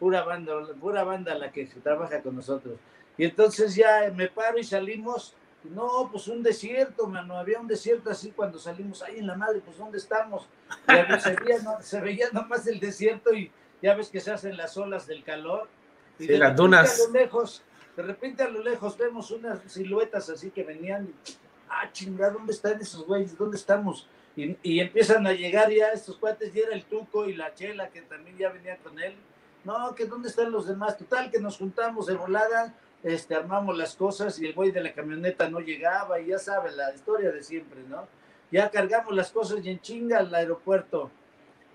[0.00, 2.78] pura banda, pura banda la que trabaja con nosotros.
[3.18, 5.34] Y entonces ya me paro y salimos.
[5.64, 9.60] No, pues un desierto, mano, había un desierto así cuando salimos, ahí en la madre,
[9.62, 10.48] pues ¿dónde estamos?
[10.88, 13.50] Y se, veía, no- se veía nomás el desierto y
[13.82, 15.68] ya ves que se hacen las olas del calor.
[16.18, 17.00] Y Sí, de las dunas.
[17.00, 17.62] A lo lejos,
[17.96, 21.12] de repente a lo lejos vemos unas siluetas así que venían.
[21.68, 23.36] Ah, chingada, ¿dónde están esos güeyes?
[23.36, 24.06] ¿Dónde estamos?
[24.36, 28.02] Y, empiezan a llegar ya estos cuates, y era el Tuco y la Chela, que
[28.02, 29.14] también ya venía con él.
[29.64, 30.98] No, que dónde están los demás.
[30.98, 34.92] Total, que nos juntamos de volada, este, armamos las cosas y el güey de la
[34.92, 38.06] camioneta no llegaba, y ya sabes, la historia de siempre, ¿no?
[38.52, 41.10] Ya cargamos las cosas y en chinga al aeropuerto.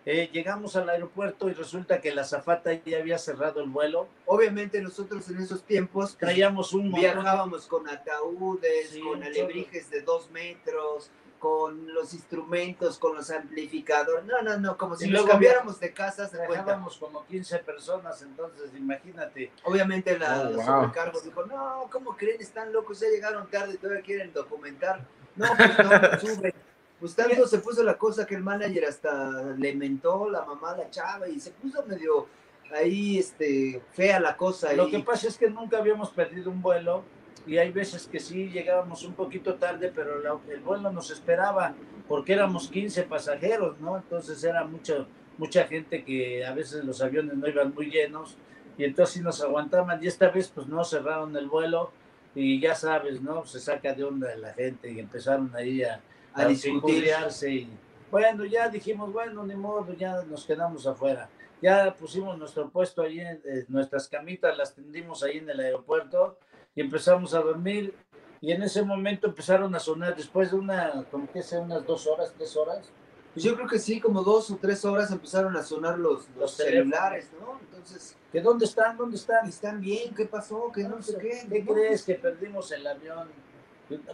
[0.05, 4.07] Eh, llegamos al aeropuerto y resulta que la zafata ya había cerrado el vuelo.
[4.25, 10.01] Obviamente nosotros en esos tiempos Traíamos un montón viajábamos con ataúdes, Sí, con alebrijes de
[10.01, 14.25] dos metros, con los instrumentos, con los amplificadores.
[14.25, 16.53] No, no, no, como si Y nos cambiáramos de casa, se cuenta.
[16.53, 19.51] Viajábamos como 15 personas, entonces imagínate.
[19.63, 20.63] Obviamente la Oh, wow.
[20.65, 22.41] sobrecargo dijo, no, ¿cómo creen?
[22.41, 25.01] Están locos, ya llegaron tarde, todavía quieren documentar.
[25.35, 26.53] No, pues no, pues sube.
[27.01, 30.77] Pues tanto se puso la cosa que el manager hasta le mentó la mamá a
[30.77, 32.27] la chava y se puso medio
[32.73, 34.71] ahí, este, fea la cosa.
[34.73, 37.03] Lo y- que pasa es que nunca habíamos perdido un vuelo
[37.47, 41.73] y hay veces que sí llegábamos un poquito tarde, pero la- el vuelo nos esperaba
[42.07, 43.97] porque éramos 15 pasajeros, ¿no?
[43.97, 45.07] Entonces era mucho,
[45.39, 48.37] mucha gente que a veces los aviones no iban muy llenos
[48.77, 51.91] y entonces sí nos aguantaban y esta vez pues no cerraron el vuelo
[52.35, 53.43] y ya sabes, ¿no?
[53.45, 55.99] Se saca de onda la gente y empezaron ahí a,
[56.33, 57.05] A discutir.
[57.47, 57.67] y
[58.11, 61.29] bueno, ya dijimos, bueno, ni modo, ya nos quedamos afuera.
[61.61, 66.37] Ya pusimos nuestro puesto ahí, en, eh, nuestras camitas las tendimos ahí en el aeropuerto
[66.75, 67.95] y empezamos a dormir.
[68.41, 72.05] Y en ese momento empezaron a sonar, después de una, como que sea, unas dos
[72.07, 72.91] horas, tres horas,
[73.33, 76.37] Pues yo creo que sí, como dos o tres horas empezaron a sonar los, los,
[76.37, 77.59] Los celulares, ¿no?
[77.61, 78.97] Entonces, que ¿dónde están?
[78.97, 79.47] ¿Dónde están?
[79.47, 80.13] ¿están bien?
[80.15, 80.71] ¿Qué pasó?
[80.73, 81.47] ¿Qué no sé qué?
[81.49, 83.29] ¿Qué No, crees que perdimos el avión?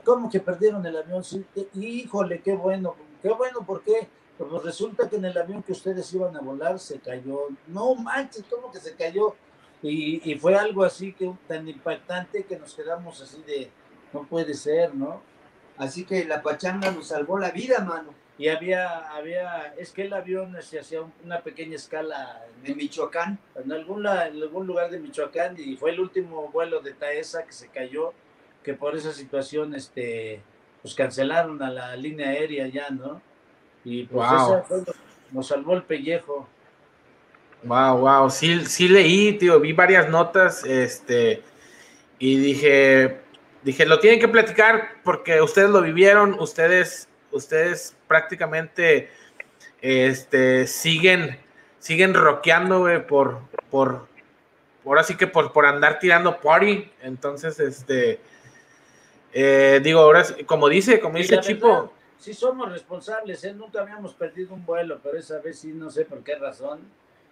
[0.04, 1.24] ¿Cómo que perdieron el avión?
[1.24, 2.96] Sí, híjole, qué bueno.
[3.22, 4.08] Qué bueno, ¿por qué?
[4.38, 7.48] Pues resulta que en el avión que ustedes iban a volar se cayó.
[7.68, 9.36] No manches, ¿cómo que se cayó?
[9.82, 13.70] Y, fue algo así que tan impactante que nos quedamos así de,
[14.12, 15.22] no puede ser, ¿no?
[15.78, 18.14] Así que la pachanga nos salvó la vida, mano.
[18.40, 23.40] Y había, había, es que el avión se hacía un- una pequeña escala en, Michoacán.
[23.56, 24.10] en algún, en
[24.42, 28.14] algún lugar de Michoacán y fue el último vuelo de Taesa que se cayó,
[28.68, 30.42] que por esa situación este,
[30.82, 33.22] pues cancelaron a la línea aérea ya, ¿no?
[33.86, 34.58] Y pues Wow.
[34.58, 34.92] esa
[35.32, 36.50] nos salvó el pellejo.
[37.64, 41.42] Wow, wow, sí, sí leí, tío, vi varias notas, este,
[42.20, 43.22] y dije,
[43.64, 49.10] dije, lo tienen que platicar porque ustedes lo vivieron, ustedes, ustedes prácticamente,
[49.80, 51.40] este, siguen,
[51.80, 53.40] siguen rockeando, güey, por,
[53.72, 54.10] por,
[54.86, 58.20] ahora sí que por, por andar tirando party, entonces, este,
[59.40, 63.54] eh, digo, ahora, como dice, como dice Chipo, sí somos responsables, ¿eh?
[63.54, 66.80] nunca habíamos perdido un vuelo, pero esa vez sí, no sé por qué razón.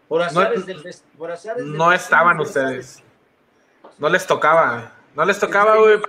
[0.07, 3.01] Por azares del des- por azares del no estaban ustedes.
[3.97, 4.93] No les tocaba.
[5.15, 5.99] No les tocaba, güey.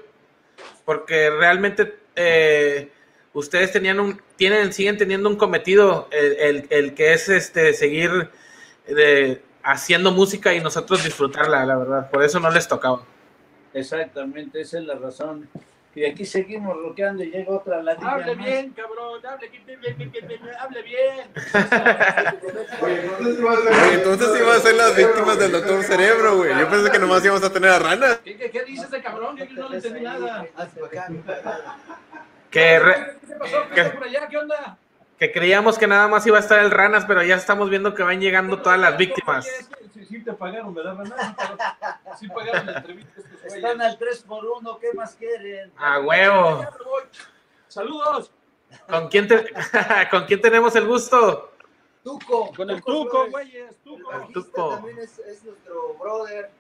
[0.85, 2.93] Porque realmente eh,
[3.33, 8.31] ustedes tenían un, tienen, siguen teniendo un cometido, el, el- el que es este seguir
[9.63, 12.11] haciendo música y nosotros disfrutarla, la verdad.
[12.11, 13.03] Por eso no les tocaba.
[13.73, 15.49] Exactamente, esa es la razón.
[15.97, 18.45] Y aquí seguimos roqueando y llega otra ladilla Hable más.
[18.47, 21.31] bien, cabrón, hable bien, bien, bien, hable bien.
[22.83, 23.73] Oye, entonces iba a ser.
[23.73, 26.59] Oye, entonces iban a ser las víctimas del doctor Cerebro, güey.
[26.59, 28.21] Yo pensé que nomás íbamos a tener a ranas.
[28.23, 29.37] ¿Qué, qué, qué dice ese cabrón?
[29.39, 30.47] Yo no le entendí nada.
[30.57, 31.09] Acá.
[32.51, 33.57] Que, re- ¿Qué pasó?
[33.69, 33.81] ¿Qué ¿Qué?
[34.05, 34.29] allá?
[34.29, 34.79] ¿Qué onda?
[35.19, 38.03] Que creíamos que nada más iba a estar el Ranas, pero ya estamos viendo que
[38.03, 39.47] van llegando todas las víctimas.
[39.95, 41.37] Sí, sí te pagaron, ¿verdad, Renan?
[42.19, 43.21] Sí pagaron la entrevista.
[43.45, 45.73] Están al 3 por 1 ¿qué más quieren?
[45.77, 46.67] A huevo.
[47.69, 48.31] Saludos.
[48.89, 49.53] ¿Con quién, te-
[50.11, 51.53] ¿Con quién tenemos el gusto?
[52.05, 52.53] Tuco.
[52.55, 54.09] Con el Tuco güeyes, El Tuco.
[54.11, 54.69] bajista Tuco.
[54.77, 56.51] también es, es nuestro brother.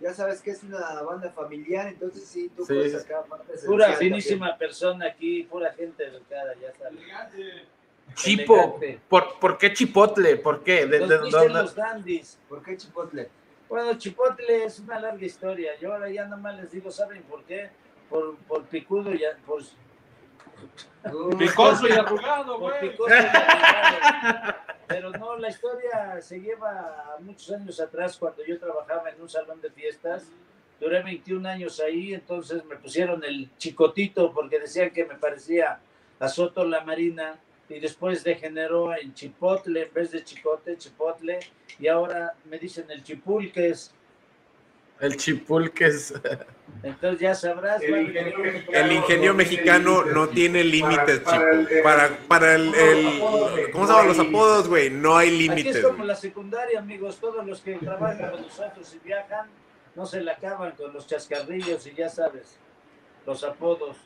[0.00, 2.78] Ya sabes que es una banda familiar, entonces sí, Tuco Sí.
[2.80, 6.98] es acá parte Pura finísima persona aquí, pura gente educada, ya sabes.
[7.00, 7.64] Elegante.
[8.14, 8.80] Chipo.
[9.08, 10.36] ¿Por, por qué Chipotle?
[10.36, 10.86] ¿Por qué?
[10.86, 12.32] ¿De- Los de- dicen dónde- los dandies.
[12.34, 12.48] también.
[12.48, 13.28] ¿Por qué Chipotle?
[13.68, 15.72] Bueno, Chipotle es una larga historia.
[15.80, 17.70] Yo ahora ya nomás les digo, ¿saben por qué?
[18.08, 19.62] Por, por picudo y por,
[21.38, 22.90] Picoso y arrugado, por güey.
[22.90, 24.54] picoso y arrugado.
[24.88, 29.28] Pero no, la historia se lleva a muchos años atrás cuando yo trabajaba en un
[29.28, 30.26] salón de fiestas.
[30.80, 35.80] Duré 21 años ahí, entonces me pusieron el chicotito porque decían que me parecía
[36.18, 37.38] a Soto la Marina
[37.68, 41.38] y después degeneró en Chipotle en vez de Chicote, Chipotle
[41.78, 43.92] y ahora me dicen el Chipulques.
[45.00, 46.14] El Chipulques.
[46.82, 47.82] Entonces ya sabrás.
[47.82, 48.78] El ingenio mexicano.
[48.86, 51.82] El ingenio mexicano no tiene límites, chico.
[51.82, 54.90] Para, para el, el- ¿Cómo se llaman los apodos, güey?
[54.90, 55.84] No hay Aquí es límites.
[55.84, 57.18] como la secundaria, amigos.
[57.20, 59.48] Todos los que trabajan con nosotros y viajan
[59.94, 62.58] no se la acaban con los chascarrillos y ya sabes,
[63.26, 63.96] los apodos.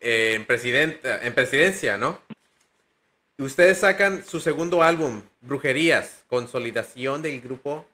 [0.00, 2.20] eh, en, presidenta, en presidencia, ¿no?
[3.38, 7.86] Y ustedes sacan su segundo álbum, Brujerías, consolidación del grupo.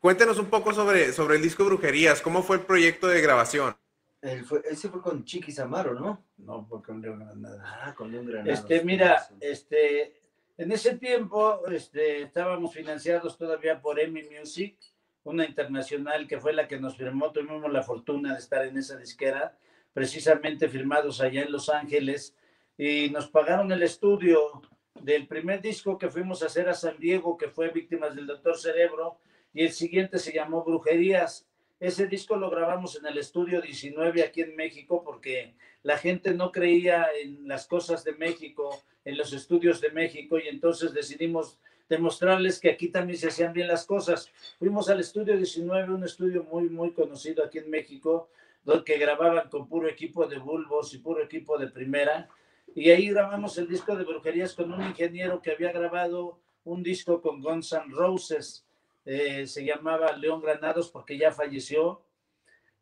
[0.00, 3.76] Cuéntenos un poco sobre, sobre el disco Brujerías, ¿cómo fue el proyecto de grabación?
[4.22, 6.24] Él fue- ese fue con Chiquis Amaro, ¿no?
[6.38, 7.62] No, porque no nada.
[7.86, 8.60] Ah, con León Granados.
[8.60, 10.20] Este, mira, este,
[10.58, 14.76] en ese tiempo este, estábamos financiados todavía por EMI Music,
[15.24, 17.32] una internacional que fue la que nos firmó.
[17.32, 19.56] Tuvimos la fortuna de estar en esa disquera,
[19.94, 22.36] precisamente firmados allá en Los Ángeles,
[22.76, 24.62] y nos pagaron el estudio
[25.00, 28.58] del primer disco que fuimos a hacer a San Diego, que fue Víctimas del Doctor
[28.58, 29.18] Cerebro,
[29.52, 31.46] y el siguiente se llamó Brujerías.
[31.80, 36.52] Ese disco lo grabamos en el estudio 19 aquí en México porque la gente no
[36.52, 41.58] creía en las cosas de México, en los estudios de México y entonces decidimos
[41.88, 44.30] demostrarles que aquí también se hacían bien las cosas.
[44.58, 48.28] Fuimos al estudio 19, un estudio muy, muy conocido aquí en México,
[48.62, 52.28] donde grababan con puro equipo de bulbos y puro equipo de primera.
[52.74, 57.22] Y ahí grabamos el disco de brujerías con un ingeniero que había grabado un disco
[57.22, 58.66] con Guns N' Roses,
[59.04, 62.02] eh, se llamaba León Granados porque ya falleció.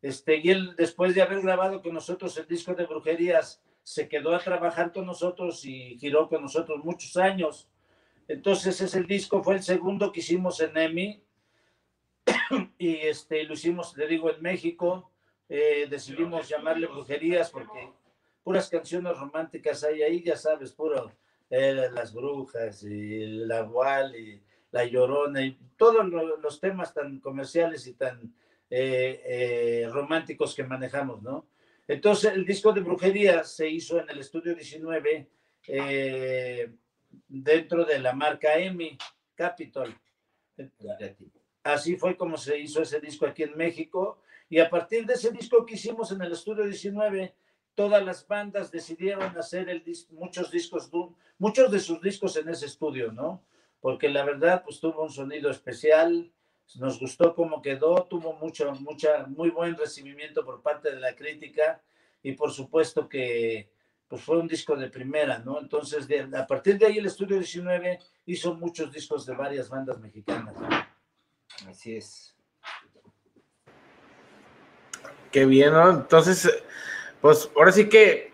[0.01, 4.35] Este, y él, después de haber grabado con nosotros el disco de brujerías, se quedó
[4.35, 7.67] a trabajar con nosotros y giró con nosotros muchos años.
[8.27, 11.23] Entonces, ese disco fue el segundo que hicimos en EMI
[12.77, 15.11] y este, lo hicimos, le digo, en México.
[15.49, 17.91] Eh, decidimos llamarle brujerías porque
[18.43, 21.11] puras canciones románticas hay ahí, ya sabes, puro
[21.49, 27.19] eh, las brujas y la gual y la llorona y todos lo- los temas tan
[27.19, 28.33] comerciales y tan
[28.69, 31.47] eh, eh, románticos que manejamos, ¿no?
[31.87, 35.27] Entonces, el disco de brujería se hizo en el estudio 19
[35.67, 36.71] eh,
[37.27, 38.95] dentro de la marca EMI
[39.33, 39.95] Capitol.
[41.63, 44.21] Así fue como se hizo ese disco aquí en México.
[44.49, 47.33] Y a partir de ese disco que hicimos en el estudio 19,
[47.75, 50.89] todas las bandas decidieron hacer muchos discos,
[51.37, 53.43] muchos de sus discos en ese estudio, ¿no?
[53.81, 56.31] Porque la verdad, pues tuvo un sonido especial,
[56.75, 61.81] nos gustó cómo quedó, tuvo mucho, mucha, muy buen recibimiento por parte de la crítica
[62.21, 63.71] y por supuesto que
[64.07, 65.59] pues fue un disco de primera, ¿no?
[65.59, 69.99] Entonces, de- a partir de ahí el estudio 19 hizo muchos discos de varias bandas
[69.99, 70.55] mexicanas.
[71.67, 72.35] Así es.
[75.31, 75.89] Qué bien, ¿no?
[75.91, 76.49] Entonces,
[77.21, 78.31] pues ahora sí que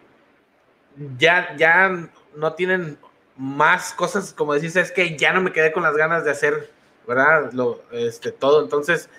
[1.17, 2.97] ya, ya no tienen
[3.37, 6.69] más cosas, como decís, es que ya no me quedé con las ganas de hacer,
[7.07, 7.51] ¿verdad?
[7.53, 8.63] Lo, este, todo.
[8.63, 9.09] Entonces,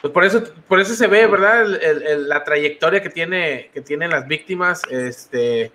[0.00, 1.62] pues por eso, por eso se ve, ¿verdad?
[1.62, 5.72] El- el- la trayectoria que tiene, que tienen las víctimas, este,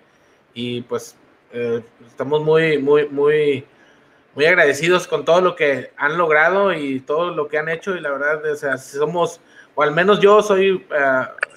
[0.54, 1.16] y pues
[1.52, 3.64] eh, estamos muy, muy, muy,
[4.34, 8.00] muy agradecidos con todo lo que han logrado y todo lo que han hecho, y
[8.00, 9.40] la verdad, o sea, somos
[9.74, 10.86] o al menos yo soy,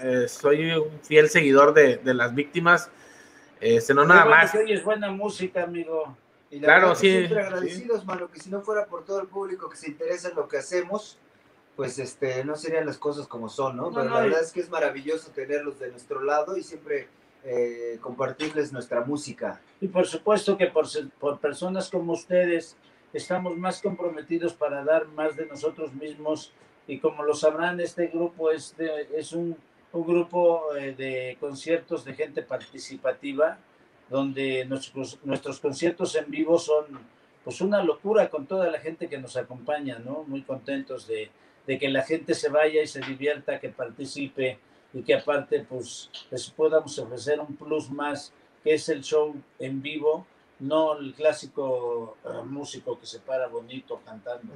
[0.02, 2.90] eh, soy un fiel seguidor de, de las víctimas.
[3.64, 4.52] Este, no nada más.
[4.52, 6.18] que oyes buena música, amigo.
[6.52, 7.46] Y la Claro, sí, Siempre sí.
[7.48, 10.48] agradecidos, mano, que si no fuera por todo el público que se interesa en lo
[10.48, 11.18] que hacemos,
[11.76, 13.84] pues este, no serían las cosas como son, ¿no?
[13.90, 16.64] No, Pero no, la y- verdad es que es maravilloso tenerlos de nuestro lado y
[16.64, 17.08] siempre
[17.44, 19.60] eh, compartirles nuestra música.
[19.82, 20.86] Y por supuesto que por,
[21.20, 22.78] por personas como ustedes
[23.14, 26.54] estamos más comprometidos para dar más de nosotros mismos
[26.88, 29.58] y como lo sabrán, este grupo es, de- es un,
[29.94, 33.58] un grupo eh, de conciertos de gente participativa
[34.10, 36.86] donde nuestros, nuestros conciertos en vivo son
[37.44, 40.24] pues una locura con toda la gente que nos acompaña, ¿no?
[40.28, 41.30] Muy contentos de,
[41.66, 44.60] que la gente se vaya y se divierta, que participe
[44.94, 48.34] y que aparte pues les podamos ofrecer un plus más
[48.64, 50.26] que es el show en vivo,
[50.60, 54.54] no el clásico eh, músico que se para bonito cantando.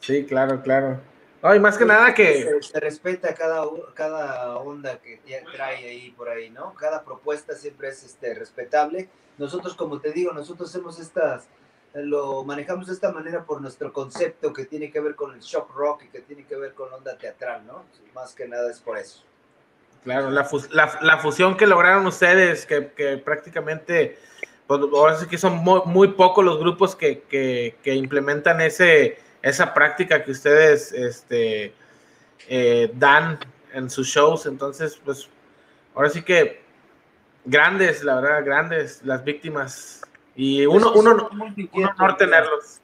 [0.00, 1.00] Sí, claro, claro.
[1.42, 5.20] No, y más que nada que, Se, se respeta cada, cada onda que
[5.52, 6.72] trae ahí por ahí, ¿no?
[6.74, 9.08] Cada propuesta siempre es este, respetable.
[9.38, 11.48] Nosotros, como te digo, nosotros hacemos estas,
[11.94, 15.74] lo manejamos de esta manera por nuestro concepto que tiene que ver con el shock
[15.74, 17.84] rock y que tiene que ver con onda teatral, ¿no?
[18.14, 19.24] Más que nada es por eso.
[20.04, 24.16] claro, la, fus- la, la fusión que lograron ustedes, que, que prácticamente,
[24.68, 29.18] pues, ahora sí que son muy, muy pocos los grupos que, que, que implementan ese,
[29.42, 31.74] esa práctica que ustedes este,
[32.48, 33.38] eh, dan
[33.72, 34.46] en sus shows.
[34.46, 35.28] Entonces, pues,
[35.94, 36.62] ahora sí que
[37.44, 40.02] grandes, la verdad, grandes las víctimas.
[40.34, 42.80] Y uno, uno, un honor tenerlos.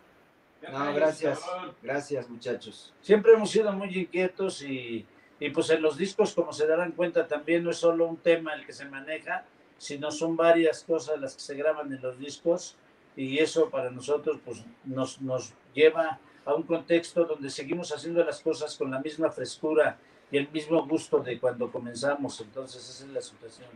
[0.71, 1.41] No, gracias.
[1.83, 2.93] Gracias, muchachos.
[3.01, 5.07] Siempre hemos sido muy inquietos y,
[5.41, 8.53] y pues en los discos, como se darán cuenta, también no es solo un tema
[8.53, 9.45] el que se maneja,
[9.79, 12.77] sino son varias cosas las que se graban en los discos
[13.17, 18.41] y eso para nosotros pues nos, nos lleva a un contexto donde seguimos haciendo las
[18.41, 19.99] cosas con la misma frescura
[20.31, 22.41] y el mismo gusto de cuando comenzamos.
[22.41, 23.69] Entonces esa es la situación.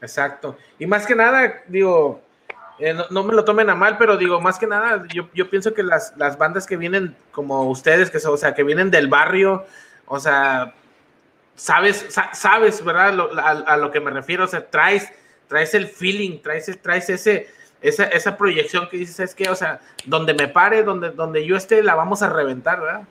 [0.00, 0.56] Exacto.
[0.78, 2.22] Y más que nada, digo,
[2.78, 5.74] eh, no, me lo tomen a mal, pero digo, más que nada, yo, yo pienso
[5.74, 9.08] que las, las bandas que vienen como ustedes, que son, o sea, que vienen del
[9.08, 9.66] barrio,
[10.06, 10.74] o sea,
[11.54, 13.12] sabes, sa- sabes, ¿verdad?
[13.12, 15.12] Lo- a, lo que me refiero, o sea, traes,
[15.74, 17.50] el feeling, traes ese,
[17.82, 21.56] esa, esa proyección que dices, es que, o sea, donde me pare, donde, donde yo
[21.56, 23.06] esté, la vamos a reventar, ¿verdad?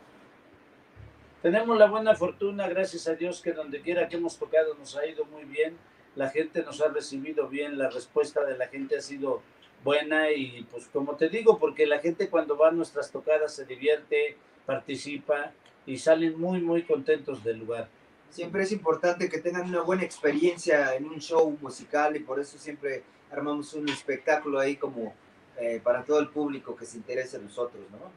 [1.41, 5.05] Tenemos la buena fortuna, gracias a Dios, que donde quiera que hemos tocado nos ha
[5.05, 5.77] ido muy bien.
[6.15, 9.41] La gente nos ha recibido bien, la respuesta de la gente ha sido
[9.83, 13.65] buena y pues como te digo, porque la gente cuando va a nuestras tocadas se
[13.65, 15.53] divierte, participa
[15.85, 17.87] y salen muy, muy contentos del lugar.
[18.29, 22.57] Siempre es importante que tengan una buena experiencia en un show musical y por eso
[22.57, 25.13] siempre armamos un espectáculo ahí como
[25.59, 28.11] eh, para todo el público que se interese en nosotros, ¿no?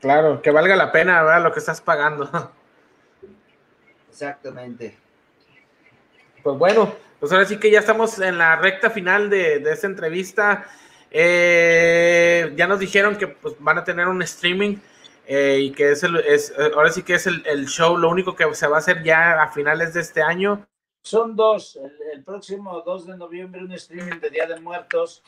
[0.00, 1.42] Claro, que valga la pena, ¿verdad?
[1.42, 2.30] Lo que estás pagando.
[4.10, 4.98] Exactamente.
[6.42, 9.86] Pues bueno, pues ahora sí que ya estamos en la recta final de, de esta
[9.86, 10.66] entrevista.
[11.10, 14.76] Eh, ya nos dijeron que pues, van a tener un streaming
[15.26, 18.36] eh, y que es, el, es ahora sí que es el, el show, lo único
[18.36, 20.66] que se va a hacer ya a finales de este año.
[21.04, 25.22] Son dos, el, el próximo 2 de noviembre un streaming de Día de Muertos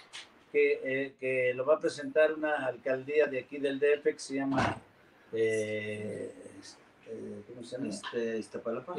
[0.50, 4.34] que, eh, que lo va a presentar una alcaldía de aquí del DF que se
[4.36, 4.78] llama...
[5.34, 6.32] eh,
[7.08, 7.88] eh, ¿Cómo se llama?
[7.90, 8.94] Este, Iztapalapa.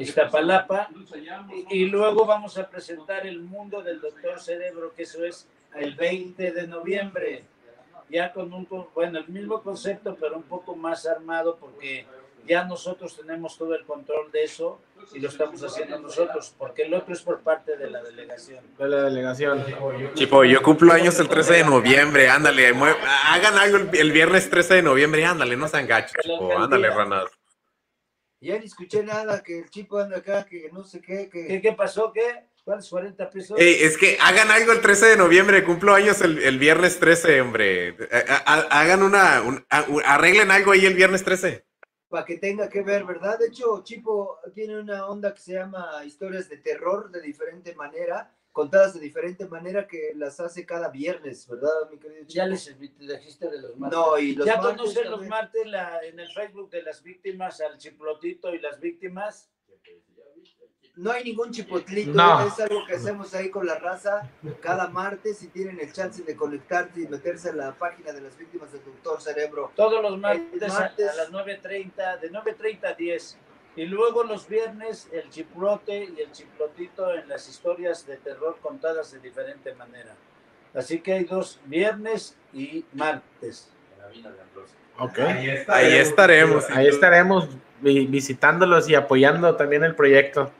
[1.68, 5.96] Y, y luego vamos a presentar el mundo del doctor Cerebro, que eso es el
[5.96, 7.42] 20 de noviembre.
[8.08, 12.06] Ya con un, con- bueno, el mismo concepto, pero un poco más armado, porque
[12.46, 14.80] ya nosotros tenemos todo el control de eso
[15.12, 18.64] y lo estamos haciendo nosotros, porque el otro es por parte de la delegación.
[18.78, 19.64] De la delegación.
[20.14, 22.68] Chipo, yo cumplo años el 13 de noviembre, ándale,
[23.26, 27.24] hagan algo el, el viernes 13 de noviembre, ándale, no sean gachos, chipo, ándale, ranas.
[28.40, 31.46] Ya ni escuché nada, que el chico anda acá, que no sé qué, que...
[31.48, 32.12] ¿Qué, qué pasó?
[32.12, 32.46] ¿Qué?
[32.62, 33.58] ¿Cuántos 40 pesos?
[33.58, 37.40] Ey, es que hagan algo el 13 de noviembre, cumplo años el, el viernes 13,
[37.40, 37.96] hombre.
[38.12, 39.64] Ha- ha- Hagan una, un-
[40.04, 41.64] arreglen algo ahí el viernes 13.
[42.08, 43.38] Para que tenga que ver, ¿verdad?
[43.38, 48.34] De hecho, Chipo tiene una onda que se llama historias de terror de diferente manera,
[48.52, 52.34] contadas de diferente manera que las hace cada viernes, ¿verdad, mi querido Chipo?
[52.34, 53.98] Ya les dijiste de los martes.
[53.98, 57.60] No, y los ya martes conocen los martes la- en el Facebook de las víctimas,
[57.60, 59.50] al chiplotito y las víctimas.
[60.98, 62.46] No hay ningún chipotlito, No.
[62.46, 64.28] es algo que hacemos ahí con la raza
[64.60, 68.36] cada martes y tienen el chance de conectarte y meterse a la página de las
[68.36, 69.70] víctimas del doctor Cerebro.
[69.76, 71.08] Todos los martes, a- martes.
[71.10, 73.38] A, las 9.30, de 9.30 a 10.
[73.76, 79.12] Y luego los viernes el chiplote y el chiplotito en las historias de terror contadas
[79.12, 80.16] de diferente manera.
[80.74, 83.70] Así que hay dos, viernes y martes.
[84.98, 85.18] Ok.
[85.20, 86.68] Ahí, está, Ahí estaremos.
[86.70, 87.48] Ahí estaremos
[87.80, 90.50] vi- visitándolos y apoyando también el proyecto.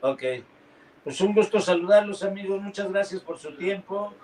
[0.00, 0.22] Ok.
[1.04, 2.60] Pues un gusto saludarlos, amigos.
[2.60, 4.14] Muchas gracias por su tiempo.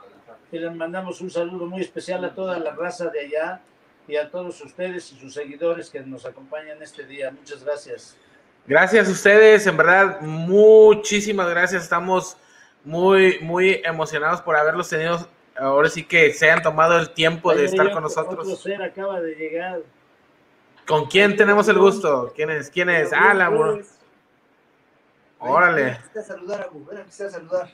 [0.53, 3.61] Y les mandamos un saludo muy especial a toda la raza de allá
[4.07, 7.31] y a todos ustedes y sus seguidores que nos acompañan este día.
[7.31, 8.17] Muchas gracias.
[8.67, 11.83] Gracias a ustedes, en verdad, muchísimas gracias.
[11.83, 12.37] Estamos
[12.85, 15.27] muy, muy emocionados por haberlos tenido.
[15.57, 18.63] Ahora sí que se hayan tomado el tiempo de estar con otro- Otro nosotros.
[18.63, 19.81] ser acaba de llegar.
[20.87, 22.33] ¿Con quién tenemos el gusto?
[22.35, 22.71] ¿Quién es?
[22.71, 23.13] ¿Quién es?
[23.13, 23.81] Ah, la bro-
[25.51, 25.83] Órale.
[25.85, 27.71] Ven, ven, a saludar, Abu, ven a saludar.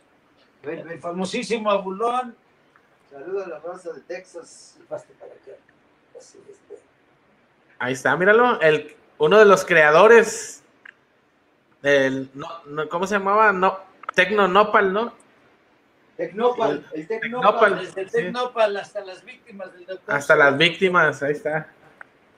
[0.63, 2.37] Ven, El ven, famosísimo Abulón.
[3.11, 4.79] saluda a la raza de Texas.
[4.89, 5.53] Paste para acá.
[6.19, 6.79] Así, este.
[7.79, 8.61] Ahí está, míralo.
[8.61, 10.63] El, uno de los creadores
[11.83, 12.31] del.
[12.35, 13.53] No, no, ¿Cómo se llamaba?
[13.53, 13.79] No,
[14.15, 15.15] Tecno Nopal, ¿no?
[16.17, 17.79] Tecnopal, el Tecnopal.
[17.79, 17.79] Tecnopal.
[17.95, 18.11] Desde Sí.
[18.11, 20.15] Tecnopal hasta las víctimas del doctor.
[20.15, 21.69] Hasta las víctimas, ahí está.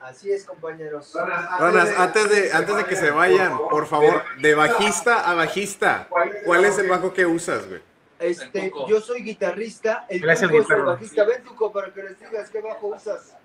[0.03, 1.13] Así es, compañeros.
[1.13, 6.09] Ranas, antes de, antes de que se vayan, por favor, de bajista a bajista,
[6.45, 7.81] ¿cuál es el bajo que usas, güey?
[8.19, 11.23] Este, yo soy guitarrista, el el Tuco es el bajista.
[11.23, 13.37] Ven, Tuco, para que les digas qué bajo usas.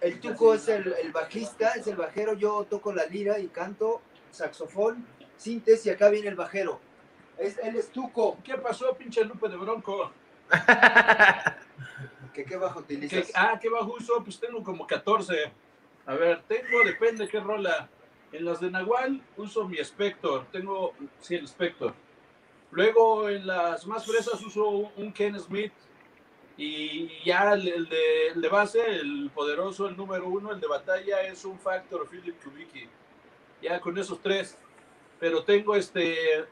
[0.00, 2.32] El Tuco es el, el bajista, es el bajero.
[2.32, 5.06] Yo toco la lira y canto, saxofón,
[5.36, 6.80] sintes y acá viene el bajero.
[7.36, 8.38] Es, él es Tuco.
[8.42, 10.12] ¿Qué pasó, pinche Lupe de Bronco?
[12.36, 13.32] ¿Qué, ¿Qué bajo ¿Qué- utilizas?
[13.34, 14.22] ah, ¿qué bajo uso?
[14.22, 15.50] Pues tengo como 14.
[16.06, 17.88] A ver, tengo, depende qué rola.
[18.30, 20.46] En las de Nahual uso mi Spector.
[20.52, 21.94] Tengo, sí, el Spector.
[22.72, 25.72] Luego en las más fresas uso un Ken Smith.
[26.58, 30.66] Y ya el, el de, el de base, el poderoso, el número uno, el de
[30.66, 32.88] batalla, es un Factor Philip Kubicki.
[33.62, 34.56] Ya con esos tres.
[35.18, 36.44] Pero tengo este.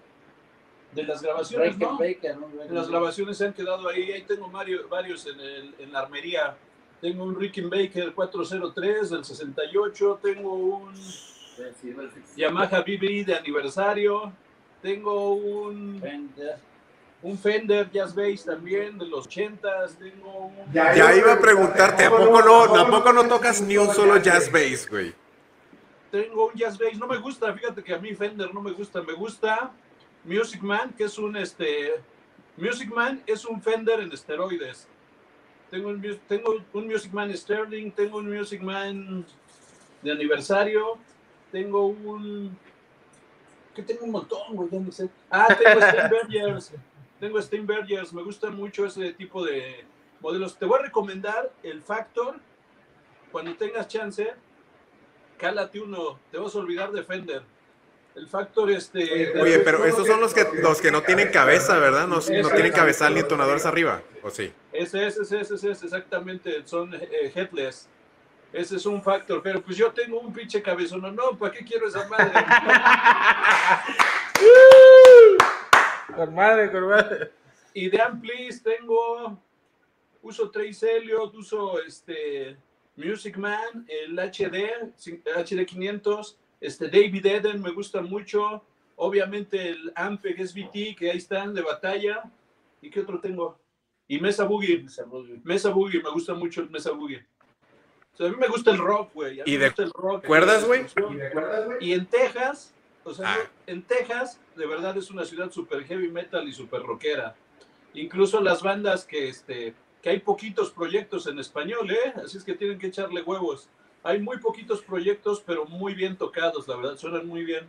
[0.94, 1.98] De las grabaciones, Breaker, ¿no?
[1.98, 2.48] Breaker, ¿no?
[2.74, 4.12] Las grabaciones se han quedado ahí.
[4.12, 6.56] Ahí tengo Mario- varios en, el- en la armería.
[7.00, 10.20] Tengo un Rickenbacker 403 del 68.
[10.22, 10.94] Tengo un
[12.36, 14.32] Yamaha BB de aniversario.
[14.82, 16.56] Tengo un, Fender.
[17.22, 19.96] un Fender Jazz Bass también de los 80s.
[19.98, 20.72] Tengo un.
[20.72, 24.50] Ya iba a preguntarte, ¿a poco no, ¿a poco no tocas ni un solo jazz
[24.52, 25.12] bass, güey?
[26.10, 26.96] Tengo un Jazz Bass.
[26.96, 29.02] No me gusta, fíjate que a mí Fender no me gusta.
[29.02, 29.72] Me gusta
[30.24, 32.00] Music Man, que es un este.
[32.56, 34.88] Music Man es un Fender en esteroides.
[35.70, 39.26] Tengo un, tengo un Music Man Sterling, tengo un Music Man
[40.02, 40.98] de aniversario,
[41.52, 42.56] tengo un.
[43.74, 45.08] que tengo un montón, güey, no sé.
[45.30, 46.72] Ah, tengo Steinbergers.
[47.20, 49.84] tengo Steinbergers, me gusta mucho ese tipo de
[50.20, 50.56] modelos.
[50.56, 52.40] Te voy a recomendar el Factor
[53.30, 54.32] cuando tengas chance.
[55.36, 57.42] cálate uno, te vas a olvidar de Fender.
[58.14, 59.38] El factor este...
[59.40, 62.06] Oye, pero esos son los que los que no tienen cabeza, ¿verdad?
[62.06, 64.52] No, no tienen cabezal ni entonadores arriba, ¿o sí?
[64.72, 67.88] Ese, ese, ese, ese, ese, exactamente, son eh, headless.
[68.52, 71.64] Ese es un factor, pero pues yo tengo un pinche cabezón, no, no, ¿para qué
[71.64, 72.32] quiero esa madre?
[76.14, 77.32] Con madre, con madre.
[77.72, 79.36] y de Amplis tengo,
[80.22, 82.56] uso Trace Elliot, uso este
[82.96, 88.64] Music Man, el HD, cin- HD 500, este David Eden me gusta mucho,
[88.96, 92.22] obviamente el Ampeg SVT que ahí están de batalla,
[92.80, 93.58] ¿y qué otro tengo?
[94.06, 94.84] Y Mesa Boogie,
[95.44, 97.24] Mesa Boogie, me gusta mucho el Mesa Boogie.
[98.12, 99.40] O sea, a mí me gusta el rock, güey.
[99.44, 99.72] ¿Y de
[100.26, 100.82] cuerdas, güey?
[100.82, 101.78] ¿Y recuerdas, güey?
[101.80, 103.50] Y en Texas, o sea, Ah.
[103.66, 107.34] en Texas, de verdad es una ciudad super heavy metal y super rockera.
[107.94, 112.12] Incluso las bandas que, este, que hay poquitos proyectos en español, ¿eh?
[112.22, 113.68] Así es que tienen que echarle huevos.
[114.04, 117.68] Hay muy poquitos proyectos, pero muy bien tocados, la verdad, suenan muy bien.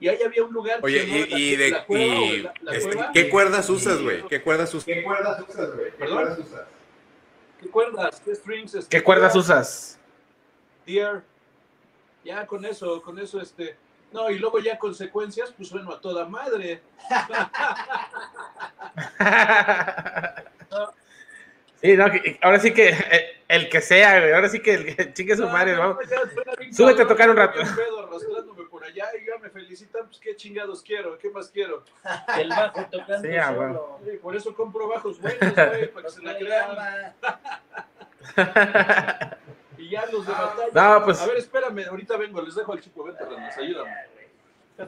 [0.00, 2.42] Y ahí había un lugar Oye, que y, y la, de la cueva, o y,
[2.42, 3.12] la- la este, cueva.
[3.12, 4.26] ¿qué cuerdas usas, güey?
[4.28, 4.84] ¿Qué cuerdas usas?
[4.86, 5.90] ¿Qué cuerdas usas, güey?
[5.92, 6.16] ¿Qué ¿Perdón?
[6.16, 6.62] cuerdas usas?
[7.60, 8.22] ¿Qué cuerdas?
[8.24, 8.74] ¿Qué strings?
[8.74, 9.98] este, ¿Qué cuerdas usas?
[10.86, 11.22] Deer.
[12.24, 13.76] Ya con eso, con eso, este...
[14.12, 16.80] No, y luego ya consecuencias, pues bueno, a toda madre.
[21.80, 24.32] Sí, no, que- ahora sí que eh, el que sea, güey.
[24.32, 25.98] Ahora sí que el chingue su madre, No, vamos.
[26.58, 27.58] bien Súbete a tocar un rato.
[27.58, 31.82] pedo, arrastrándome por allá y ya me felicitan, pues qué chingados quiero, qué más quiero.
[32.38, 33.98] El bajo tocando Sí, ah, solo.
[34.04, 37.14] Sí, por eso compro bajos buenos, güey, para que se la crean.
[39.78, 40.68] Y ya los de batalla.
[40.98, 43.90] No, pues- A ver, espérame, ahorita vengo, les dejo al chico, vente, Renas, ayúdame.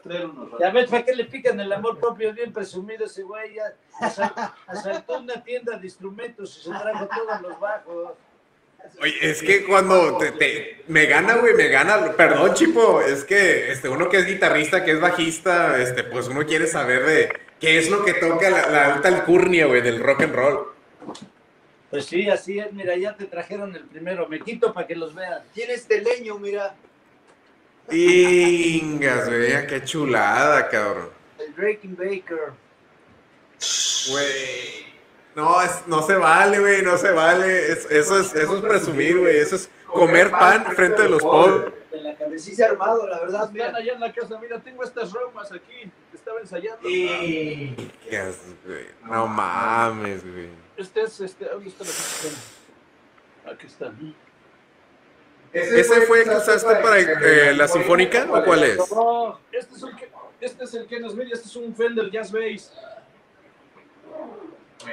[0.01, 2.32] Traer unos Ya ves, ¿para qué le pican el amor propio?
[2.32, 3.55] Bien presumido ese güey.
[3.55, 8.12] Ya asal- asaltó una tienda de instrumentos y se trajo todos los bajos.
[9.01, 13.70] Oye, es que cuando te, te- me gana, güey, me gana, perdón, Chipo, es que
[13.70, 17.78] este, uno que es guitarrista, que es bajista, este, pues uno quiere saber de qué
[17.78, 20.66] es lo que toca la, la alta alcurnia, güey, del rock and roll.
[21.90, 22.72] Pues sí, así es.
[22.72, 24.26] Mira, ya te trajeron el primero.
[24.26, 25.43] Me quito para que los vean.
[25.55, 26.74] Tiene este leño, mira,
[27.91, 31.11] Ingas, güey, qué chulada, cabrón.
[31.39, 32.53] el Breaking Baker.
[34.11, 34.92] Güey.
[35.34, 37.72] No, es- no se vale, güey, no se vale.
[37.72, 39.38] Es- eso, es, eso es presumir, güey.
[39.38, 41.72] Eso es comer pan frente de los pobres.
[41.91, 42.50] De la cabecita.
[42.50, 43.75] Sí se ha armado, la verdad, mira.
[43.76, 46.80] allá en la casa, mira, tengo estas romas aquí, estaba ensayando.
[46.83, 47.75] Güey.
[49.04, 50.49] No mames, güey.
[50.76, 53.53] Este es, este, ¿dónde está la?
[53.53, 53.92] Aquí está.
[55.53, 58.79] ¿Ese fue el que usaste para eh, la sinfónica o cuál es?
[58.91, 60.11] No, este es el que,
[60.41, 62.72] este es el Smith y este es un Fender Jazz Bass.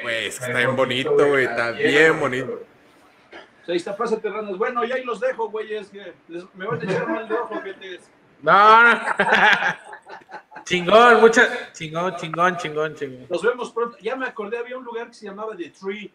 [0.02, 1.46] Güey, es que está bien bonito, güey.
[1.46, 2.54] Está bien bonito.
[2.54, 4.58] O sea, ahí está, pásate, ranas.
[4.58, 7.62] Bueno, ya ahí los dejo, güeyes, que les- me van a echar mal de ojo,
[7.64, 8.00] que te...
[8.42, 9.00] No, no.
[10.66, 11.72] chingón, mucha.
[11.74, 13.28] Chingón, chingón, chingón, chingón.
[13.30, 13.98] Nos vemos pronto.
[14.02, 16.12] Ya me acordé, había un lugar que se llamaba The Tree,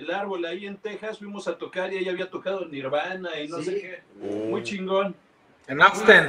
[0.00, 1.18] el árbol, ahí en Texas.
[1.18, 3.64] Fuimos a tocar y ahí había tocado Nirvana y no Sí.
[3.64, 4.02] sé qué.
[4.48, 5.14] Muy chingón.
[5.66, 6.26] En Austin.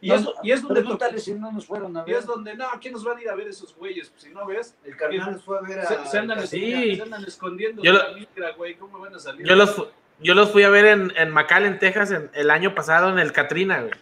[0.00, 2.20] Y es, y es donde toca- si no nos fueron a Y ver.
[2.20, 4.08] es donde, no, ¿quién nos van a ir a ver esos güeyes?
[4.10, 5.84] Pues, si no ves, El carnal nos fue a ver a...
[5.86, 6.94] se, se andan, Sí.
[6.96, 8.76] se andan escondiendo Yo la migra, güey.
[8.76, 9.44] ¿Cómo van a salir?
[9.46, 9.74] Yo los,
[10.20, 13.32] yo los fui a ver en, en McAllen, Texas, en, el año pasado en el
[13.32, 13.94] Katrina, güey.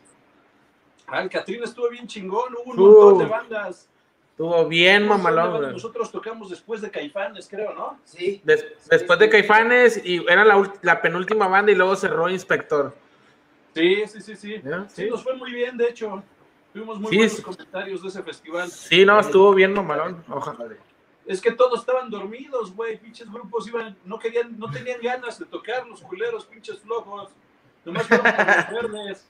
[1.06, 3.00] Ah, el Catrina estuvo bien chingón, hubo un Uh.
[3.00, 3.88] montón de bandas.
[4.36, 5.72] Estuvo bien Nosotros- mamalón.
[5.72, 7.98] Nosotros tocamos después de Caifanes, creo, ¿no?
[8.04, 8.42] Sí.
[8.44, 12.94] Des- después de Caifanes, y era la, la penúltima banda, y luego cerró Inspector.
[13.74, 14.60] Sí, sí, sí, sí.
[14.62, 14.86] ¿Ya?
[14.90, 16.22] Sí, nos fue muy bien, de hecho.
[16.74, 18.68] Tuvimos muy Sí, buenos comentarios de ese festival.
[18.70, 20.22] Sí, no, estuvo bien mamalón.
[20.28, 20.66] Ojalá.
[21.24, 22.98] Es que todos estaban dormidos, güey.
[22.98, 27.30] Pinches grupos iban, no querían, no tenían ganas de tocar los culeros, pinches flojos.
[27.86, 29.26] Nomás fueron los verdes.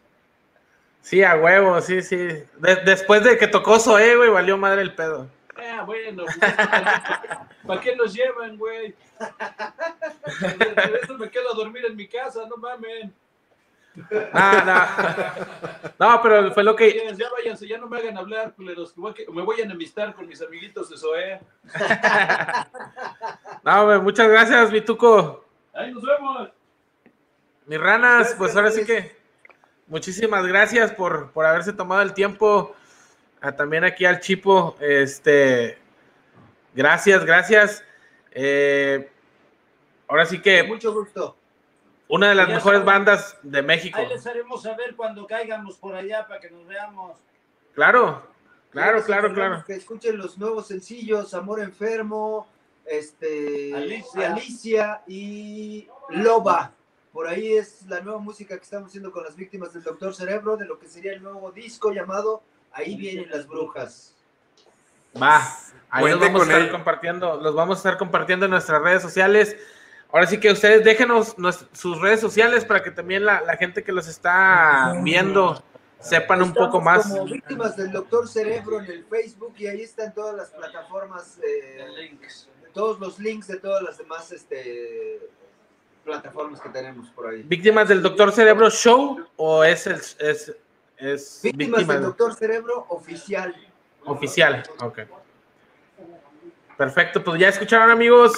[1.07, 2.17] Sí, a huevo, sí, sí.
[2.17, 5.29] De- después de que tocó Zoé, güey, valió madre el pedo.
[5.57, 6.37] Ah, bueno, pues
[7.65, 8.93] ¿para qué los llevan, güey?
[11.01, 13.15] Eso me quedo a dormir en mi casa, no mamen.
[13.95, 14.75] No, no.
[15.97, 17.09] No, pero fue lo que.
[17.17, 18.93] Ya váyanse, ya no me hagan hablar, culeros.
[19.15, 21.41] que Me voy a enemistar con mis amiguitos de Zoé.
[23.63, 25.45] No, güey, muchas gracias, Vituco.
[25.73, 26.51] Ahí nos vemos.
[27.67, 29.16] Mis ranas, pues ahora sí que.
[29.89, 32.75] Muchísimas gracias por, por haberse tomado el tiempo.
[33.41, 34.77] Ah, también aquí al Chipo.
[34.81, 35.79] Este.
[36.75, 37.85] Gracias, gracias.
[38.33, 39.11] Eh,
[40.09, 41.37] ahora sí que Mucho gusto.
[42.09, 43.99] una de las mejores bandas de México.
[43.99, 47.19] Ahí les haremos saber cuando caigamos por allá para que nos veamos.
[47.75, 48.27] Claro,
[48.71, 49.65] claro, claro, claro.
[49.67, 52.47] Que escuchen los nuevos sencillos, Amor Enfermo,
[52.85, 54.33] este, Alicia.
[54.33, 56.73] Alicia y Loba.
[57.17, 60.59] Por ahí es la nueva música que estamos haciendo con las víctimas del Doctor Cerebro,
[60.59, 64.13] de lo que sería el nuevo disco llamado Ahí vienen las brujas.
[65.19, 65.41] Va,
[65.89, 66.71] ahí los vamos a estar él.
[66.71, 69.57] compartiendo, los vamos a estar compartiendo en nuestras redes sociales.
[70.13, 71.35] Ahora sí que ustedes déjenos
[71.73, 75.65] sus redes sociales para que también la, la gente que los está viendo
[75.99, 77.09] sepan un poco más.
[77.09, 81.87] Como víctimas del Doctor Cerebro en el Facebook y ahí están todas las plataformas, eh,
[81.97, 82.51] Links.
[82.75, 85.19] todos los links de todas las demás este,
[86.07, 87.43] plataformas que tenemos por ahí.
[87.43, 90.57] ¿Víctimas del Doctor Cerebro Show o es el es,
[90.97, 93.55] es Víctimas víctima del Doctor Cerebro oficial.
[94.05, 94.63] oficial?
[94.81, 95.01] Ok.
[96.77, 98.33] Perfecto, pues ya escucharon amigos.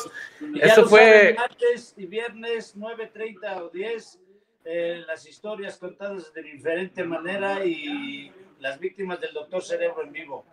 [0.55, 4.19] Ya Eso fue- saben, martes y viernes 9.30 o 10,
[4.65, 10.45] eh, las historias contadas de diferente manera y las víctimas del doctor Cerebro en vivo.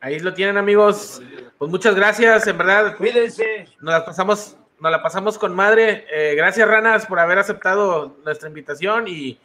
[0.00, 1.22] Ahí lo tienen amigos.
[1.56, 2.94] Pues muchas gracias, en verdad.
[2.98, 3.66] Cuídense.
[3.80, 6.06] Nos las pasamos, nos la pasamos con madre.
[6.10, 9.38] Eh, gracias, Ranas, por haber aceptado nuestra invitación y,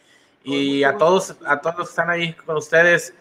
[0.43, 3.13] y a todos, a todos los que están ahí con ustedes.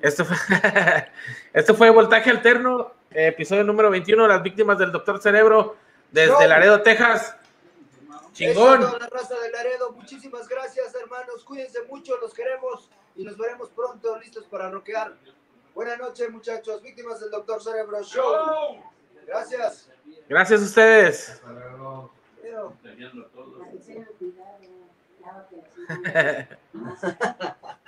[0.00, 0.36] Esto fue,
[1.52, 5.76] esto fue Voltaje Alterno, episodio número 21, las víctimas del Doctor Cerebro,
[6.10, 6.46] desde.
[6.46, 7.36] Laredo, Texas.
[8.04, 8.80] Eso Chingón.
[8.80, 9.92] toda la raza de Laredo.
[9.92, 11.42] Muchísimas gracias, hermanos.
[11.44, 15.14] Cuídense mucho, los queremos y nos veremos pronto listos para rockear.
[15.74, 16.82] Buenas noches, muchachos.
[16.82, 18.82] Víctimas del Doctor Cerebro Show.
[19.26, 19.88] Gracias.
[20.28, 21.28] Gracias a ustedes.
[21.30, 22.12] Hasta luego.
[22.42, 22.76] Pero-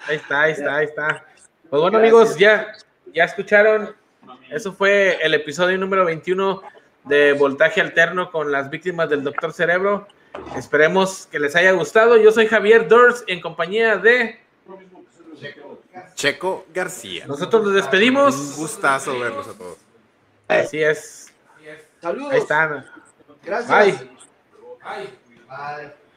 [0.06, 1.24] Ahí está, ahí está, ahí está.
[1.68, 2.72] Pues bueno, amigos, ya,
[3.14, 3.94] ya escucharon.
[4.50, 6.62] Eso fue el episodio número 21
[7.04, 10.06] de Voltaje Alterno con las víctimas del Doctor Cerebro.
[10.56, 12.16] Esperemos que les haya gustado.
[12.16, 14.40] Yo soy Javier Dors en compañía de.
[16.14, 17.26] Checo García.
[17.26, 18.56] Nosotros nos Un despedimos.
[18.56, 19.78] gustazo verlos a todos.
[20.48, 21.27] Así es.
[22.00, 22.32] Saludos.
[22.32, 22.86] Ahí están.
[23.42, 24.00] Gracias.
[24.00, 24.10] Bye.
[25.48, 26.07] Bye.